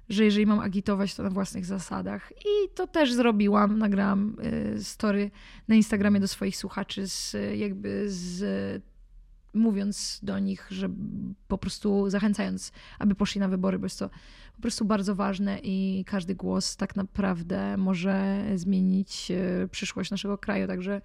że 0.09 0.25
jeżeli 0.25 0.45
mam 0.45 0.59
agitować, 0.59 1.15
to 1.15 1.23
na 1.23 1.29
własnych 1.29 1.65
zasadach. 1.65 2.31
I 2.31 2.69
to 2.75 2.87
też 2.87 3.13
zrobiłam. 3.13 3.77
Nagrałam 3.77 4.35
y, 4.75 4.83
story 4.83 5.31
na 5.67 5.75
Instagramie 5.75 6.19
do 6.19 6.27
swoich 6.27 6.57
słuchaczy, 6.57 7.07
z, 7.07 7.35
jakby 7.57 8.03
z, 8.07 8.83
mówiąc 9.53 10.19
do 10.23 10.39
nich, 10.39 10.67
że 10.69 10.89
po 11.47 11.57
prostu 11.57 12.09
zachęcając, 12.09 12.71
aby 12.99 13.15
poszli 13.15 13.41
na 13.41 13.47
wybory, 13.47 13.79
bo 13.79 13.85
jest 13.85 13.99
to 13.99 14.09
po 14.55 14.61
prostu 14.61 14.85
bardzo 14.85 15.15
ważne 15.15 15.59
i 15.63 16.05
każdy 16.07 16.35
głos 16.35 16.77
tak 16.77 16.95
naprawdę 16.95 17.77
może 17.77 18.45
zmienić 18.55 19.31
y, 19.31 19.67
przyszłość 19.71 20.11
naszego 20.11 20.37
kraju. 20.37 20.67
Także 20.67 21.01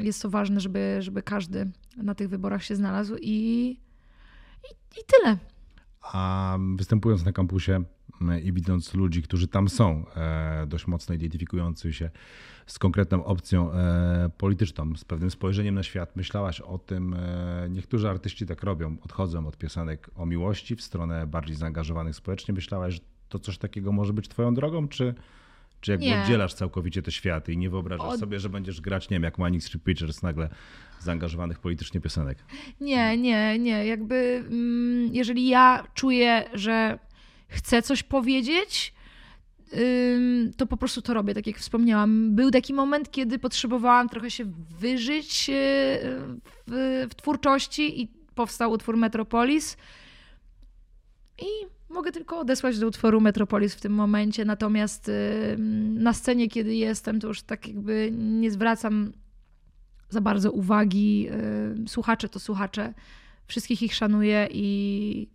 jest 0.00 0.22
to 0.22 0.30
ważne, 0.30 0.60
żeby, 0.60 0.96
żeby 1.00 1.22
każdy 1.22 1.70
na 1.96 2.14
tych 2.14 2.28
wyborach 2.28 2.64
się 2.64 2.76
znalazł 2.76 3.16
i, 3.20 3.30
i, 4.64 5.00
i 5.00 5.04
tyle. 5.06 5.38
A 6.02 6.58
występując 6.76 7.24
na 7.24 7.32
kampusie 7.32 7.84
mm, 8.20 8.42
i 8.42 8.52
widząc 8.52 8.94
ludzi, 8.94 9.22
którzy 9.22 9.48
tam 9.48 9.68
są, 9.68 10.04
e, 10.16 10.66
dość 10.66 10.86
mocno 10.86 11.14
identyfikujących 11.14 11.96
się 11.96 12.10
z 12.66 12.78
konkretną 12.78 13.24
opcją 13.24 13.72
e, 13.72 14.30
polityczną, 14.38 14.96
z 14.96 15.04
pewnym 15.04 15.30
spojrzeniem 15.30 15.74
na 15.74 15.82
świat, 15.82 16.16
myślałaś 16.16 16.60
o 16.60 16.78
tym, 16.78 17.14
e, 17.14 17.66
niektórzy 17.70 18.08
artyści 18.08 18.46
tak 18.46 18.62
robią, 18.62 18.96
odchodzą 19.04 19.46
od 19.46 19.56
piosenek 19.56 20.10
o 20.14 20.26
miłości 20.26 20.76
w 20.76 20.82
stronę 20.82 21.26
bardziej 21.26 21.56
zaangażowanych 21.56 22.16
społecznie. 22.16 22.54
Myślałaś, 22.54 22.94
że 22.94 23.00
to 23.28 23.38
coś 23.38 23.58
takiego 23.58 23.92
może 23.92 24.12
być 24.12 24.28
twoją 24.28 24.54
drogą, 24.54 24.88
czy 24.88 25.14
czy 25.80 25.90
jakby 25.90 26.06
nie. 26.06 26.20
oddzielasz 26.20 26.54
całkowicie 26.54 27.02
te 27.02 27.12
światy 27.12 27.52
i 27.52 27.56
nie 27.56 27.70
wyobrażasz 27.70 28.14
Od... 28.14 28.20
sobie, 28.20 28.40
że 28.40 28.48
będziesz 28.48 28.80
grać, 28.80 29.10
nie 29.10 29.14
wiem, 29.14 29.22
jak 29.22 29.38
Manix 29.38 29.70
czy 29.70 29.78
Pitchers 29.78 30.22
nagle 30.22 30.48
zaangażowanych 31.00 31.58
politycznie 31.58 32.00
piosenek? 32.00 32.38
Nie, 32.80 33.16
nie, 33.16 33.58
nie. 33.58 33.86
Jakby 33.86 34.44
mm, 34.50 35.14
jeżeli 35.14 35.48
ja 35.48 35.84
czuję, 35.94 36.44
że 36.54 36.98
chcę 37.48 37.82
coś 37.82 38.02
powiedzieć, 38.02 38.94
to 40.56 40.66
po 40.66 40.76
prostu 40.76 41.02
to 41.02 41.14
robię, 41.14 41.34
tak 41.34 41.46
jak 41.46 41.56
wspomniałam. 41.56 42.34
Był 42.34 42.50
taki 42.50 42.74
moment, 42.74 43.10
kiedy 43.10 43.38
potrzebowałam 43.38 44.08
trochę 44.08 44.30
się 44.30 44.44
wyżyć 44.80 45.50
y, 45.50 45.52
w, 46.66 47.06
w 47.10 47.14
twórczości 47.14 48.02
i 48.02 48.08
powstał 48.34 48.70
utwór 48.70 48.96
Metropolis. 48.96 49.76
I 51.38 51.77
Mogę 51.88 52.12
tylko 52.12 52.38
odesłać 52.38 52.78
do 52.78 52.86
utworu 52.86 53.20
Metropolis 53.20 53.74
w 53.74 53.80
tym 53.80 53.92
momencie, 53.92 54.44
natomiast 54.44 55.10
na 55.94 56.12
scenie, 56.12 56.48
kiedy 56.48 56.74
jestem, 56.74 57.20
to 57.20 57.28
już 57.28 57.42
tak 57.42 57.68
jakby 57.68 58.10
nie 58.12 58.50
zwracam 58.50 59.12
za 60.08 60.20
bardzo 60.20 60.52
uwagi. 60.52 61.28
Słuchacze 61.86 62.28
to 62.28 62.40
słuchacze. 62.40 62.94
Wszystkich 63.46 63.82
ich 63.82 63.94
szanuję 63.94 64.48
i, 64.50 65.28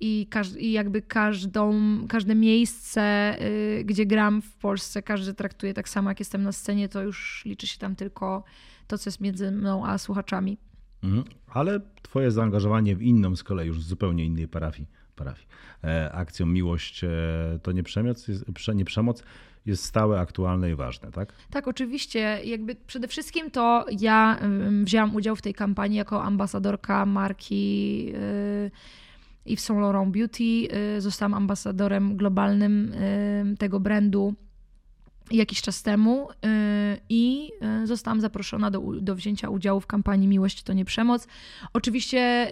i, 0.00 0.26
każ, 0.30 0.56
i 0.56 0.72
jakby 0.72 1.02
każdą, 1.02 1.74
każde 2.08 2.34
miejsce, 2.34 3.36
y, 3.42 3.84
gdzie 3.84 4.06
gram 4.06 4.42
w 4.42 4.56
Polsce, 4.56 5.02
każdy 5.02 5.34
traktuje 5.34 5.74
tak 5.74 5.88
samo, 5.88 6.08
jak 6.08 6.18
jestem 6.18 6.42
na 6.42 6.52
scenie, 6.52 6.88
to 6.88 7.02
już 7.02 7.42
liczy 7.44 7.66
się 7.66 7.78
tam 7.78 7.96
tylko 7.96 8.44
to, 8.86 8.98
co 8.98 9.10
jest 9.10 9.20
między 9.20 9.50
mną 9.50 9.86
a 9.86 9.98
słuchaczami. 9.98 10.58
Mhm. 11.02 11.24
Ale 11.46 11.80
twoje 12.02 12.30
zaangażowanie 12.30 12.96
w 12.96 13.02
inną 13.02 13.36
z 13.36 13.44
kolei, 13.44 13.66
już 13.66 13.82
zupełnie 13.82 14.24
innej 14.24 14.48
parafii, 14.48 14.88
parafii 15.16 15.46
e, 15.84 16.12
akcją 16.12 16.46
Miłość 16.46 17.04
e, 17.04 17.08
to 17.62 17.72
nie 17.72 17.82
przemoc, 17.82 18.28
jest, 18.28 18.44
nie 18.74 18.84
przemoc 18.84 19.22
jest 19.66 19.84
stałe, 19.84 20.20
aktualne 20.20 20.70
i 20.70 20.74
ważne, 20.74 21.10
tak? 21.10 21.32
Tak, 21.50 21.68
oczywiście. 21.68 22.40
Jakby 22.44 22.76
przede 22.86 23.08
wszystkim 23.08 23.50
to 23.50 23.86
ja 24.00 24.40
wzięłam 24.84 25.14
udział 25.14 25.36
w 25.36 25.42
tej 25.42 25.54
kampanii 25.54 25.98
jako 25.98 26.22
ambasadorka 26.22 27.06
marki 27.06 28.12
i 29.46 29.56
w 29.56 29.60
Saint 29.60 29.82
Laurent 29.82 30.12
Beauty. 30.12 30.68
Zostałam 30.98 31.34
ambasadorem 31.34 32.16
globalnym 32.16 32.92
tego 33.58 33.80
brandu 33.80 34.34
jakiś 35.30 35.62
czas 35.62 35.82
temu 35.82 36.28
i 37.08 37.50
zostałam 37.84 38.20
zaproszona 38.20 38.70
do, 38.70 38.80
do 39.00 39.14
wzięcia 39.14 39.48
udziału 39.48 39.80
w 39.80 39.86
kampanii 39.86 40.28
Miłość 40.28 40.62
to 40.62 40.72
nie 40.72 40.84
przemoc. 40.84 41.26
Oczywiście 41.72 42.48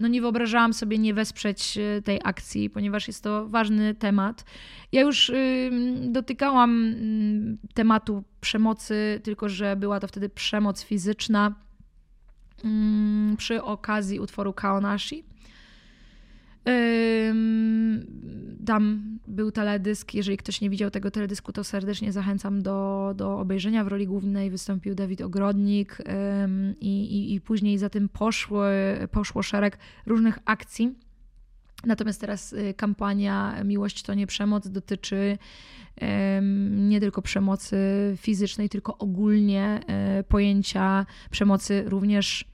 no 0.00 0.08
nie 0.08 0.20
wyobrażałam 0.20 0.74
sobie 0.74 0.98
nie 0.98 1.14
wesprzeć 1.14 1.78
y, 1.78 2.02
tej 2.02 2.20
akcji, 2.24 2.70
ponieważ 2.70 3.08
jest 3.08 3.24
to 3.24 3.48
ważny 3.48 3.94
temat. 3.94 4.44
Ja 4.92 5.00
już 5.00 5.28
y, 5.28 5.70
dotykałam 6.08 6.84
y, 6.84 7.68
tematu 7.74 8.24
przemocy, 8.40 9.20
tylko 9.22 9.48
że 9.48 9.76
była 9.76 10.00
to 10.00 10.08
wtedy 10.08 10.28
przemoc 10.28 10.82
fizyczna 10.82 11.54
y, 12.64 13.36
przy 13.36 13.62
okazji 13.62 14.20
utworu 14.20 14.52
Kaonashi. 14.52 15.24
Tam 18.66 19.18
był 19.28 19.50
teledysk. 19.50 20.14
Jeżeli 20.14 20.36
ktoś 20.36 20.60
nie 20.60 20.70
widział 20.70 20.90
tego 20.90 21.10
teledysku, 21.10 21.52
to 21.52 21.64
serdecznie 21.64 22.12
zachęcam 22.12 22.62
do, 22.62 23.12
do 23.16 23.38
obejrzenia. 23.38 23.84
W 23.84 23.88
roli 23.88 24.06
głównej 24.06 24.50
wystąpił 24.50 24.94
Dawid 24.94 25.20
Ogrodnik 25.20 25.98
i, 26.80 27.04
i, 27.04 27.34
i 27.34 27.40
później 27.40 27.78
za 27.78 27.90
tym 27.90 28.08
poszło, 28.08 28.64
poszło 29.10 29.42
szereg 29.42 29.78
różnych 30.06 30.38
akcji. 30.44 30.94
Natomiast 31.84 32.20
teraz 32.20 32.52
y, 32.52 32.74
kampania 32.76 33.64
Miłość 33.64 34.02
to 34.02 34.14
nie 34.14 34.26
przemoc 34.26 34.68
dotyczy 34.68 35.38
nie 36.70 37.00
tylko 37.00 37.22
przemocy 37.22 37.76
fizycznej, 38.16 38.68
tylko 38.68 38.98
ogólnie 38.98 39.80
e, 39.86 40.24
pojęcia 40.24 41.06
przemocy 41.30 41.84
również 41.86 42.49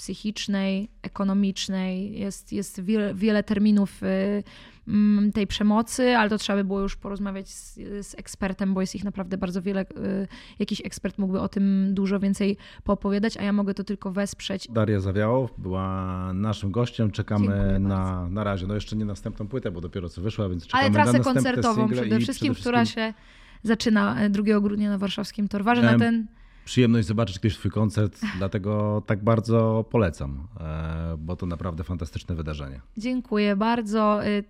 psychicznej, 0.00 0.88
ekonomicznej. 1.02 2.18
Jest, 2.18 2.52
jest 2.52 2.80
wiele, 2.80 3.14
wiele 3.14 3.42
terminów 3.42 4.02
y, 4.02 4.42
mm, 4.88 5.32
tej 5.32 5.46
przemocy, 5.46 6.16
ale 6.16 6.30
to 6.30 6.38
trzeba 6.38 6.56
by 6.56 6.64
było 6.64 6.80
już 6.80 6.96
porozmawiać 6.96 7.48
z, 7.48 7.74
z, 8.06 8.14
ekspertem, 8.18 8.74
bo 8.74 8.80
jest 8.80 8.94
ich 8.94 9.04
naprawdę 9.04 9.38
bardzo 9.38 9.62
wiele. 9.62 9.82
Y, 9.82 10.28
jakiś 10.58 10.80
ekspert 10.84 11.18
mógłby 11.18 11.40
o 11.40 11.48
tym 11.48 11.94
dużo 11.94 12.20
więcej 12.20 12.56
poopowiadać, 12.84 13.36
a 13.36 13.42
ja 13.42 13.52
mogę 13.52 13.74
to 13.74 13.84
tylko 13.84 14.12
wesprzeć. 14.12 14.68
Daria 14.70 15.00
Zawiało 15.00 15.48
była 15.58 16.32
naszym 16.32 16.70
gościem. 16.70 17.10
Czekamy 17.10 17.80
na, 17.80 18.28
na 18.28 18.44
razie. 18.44 18.66
No 18.66 18.74
jeszcze 18.74 18.96
nie 18.96 19.04
następną 19.04 19.48
płytę, 19.48 19.70
bo 19.70 19.80
dopiero 19.80 20.08
co 20.08 20.22
wyszła, 20.22 20.48
więc 20.48 20.66
czekamy 20.66 20.84
ale 20.84 20.92
trasę 20.92 21.18
na 21.18 21.24
koncertową 21.24 21.88
przede 21.88 21.88
wszystkim, 21.88 22.08
przede 22.08 22.20
wszystkim, 22.20 22.54
która 22.54 22.86
się 22.86 23.14
zaczyna 23.62 24.28
2 24.30 24.56
e, 24.56 24.60
grudnia 24.60 24.90
na 24.90 24.98
warszawskim 24.98 25.48
Torwarze. 25.48 25.82
Na 25.82 25.98
ten 25.98 26.26
przyjemność 26.70 27.06
zobaczyć 27.06 27.38
kiedyś 27.38 27.58
twój 27.58 27.70
koncert, 27.70 28.20
dlatego 28.38 29.02
tak 29.06 29.24
bardzo 29.24 29.84
polecam, 29.90 30.46
e, 30.60 31.16
bo 31.18 31.36
to 31.36 31.46
naprawdę 31.46 31.84
fantastyczne 31.84 32.34
wydarzenie. 32.34 32.80
Dziękuję 32.96 33.56
bardzo. 33.56 34.26
Y, 34.26 34.44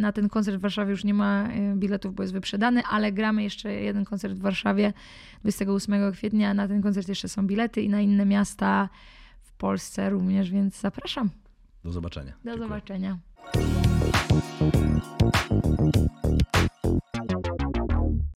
na 0.00 0.12
ten 0.12 0.28
koncert 0.28 0.58
w 0.58 0.60
Warszawie 0.60 0.90
już 0.90 1.04
nie 1.04 1.14
ma 1.14 1.48
y, 1.48 1.76
biletów, 1.76 2.14
bo 2.14 2.22
jest 2.22 2.32
wyprzedany, 2.32 2.82
ale 2.90 3.12
gramy 3.12 3.42
jeszcze 3.42 3.72
jeden 3.72 4.04
koncert 4.04 4.34
w 4.34 4.40
Warszawie 4.40 4.92
28 5.40 6.12
kwietnia. 6.12 6.54
Na 6.54 6.68
ten 6.68 6.82
koncert 6.82 7.08
jeszcze 7.08 7.28
są 7.28 7.46
bilety 7.46 7.82
i 7.82 7.88
na 7.88 8.00
inne 8.00 8.24
miasta 8.24 8.88
w 9.42 9.52
Polsce 9.52 10.10
również, 10.10 10.50
więc 10.50 10.80
zapraszam. 10.80 11.30
Do 11.84 11.92
zobaczenia. 11.92 12.32
Do 12.44 12.50
Dziękuję. 12.50 12.68
zobaczenia. 12.68 13.18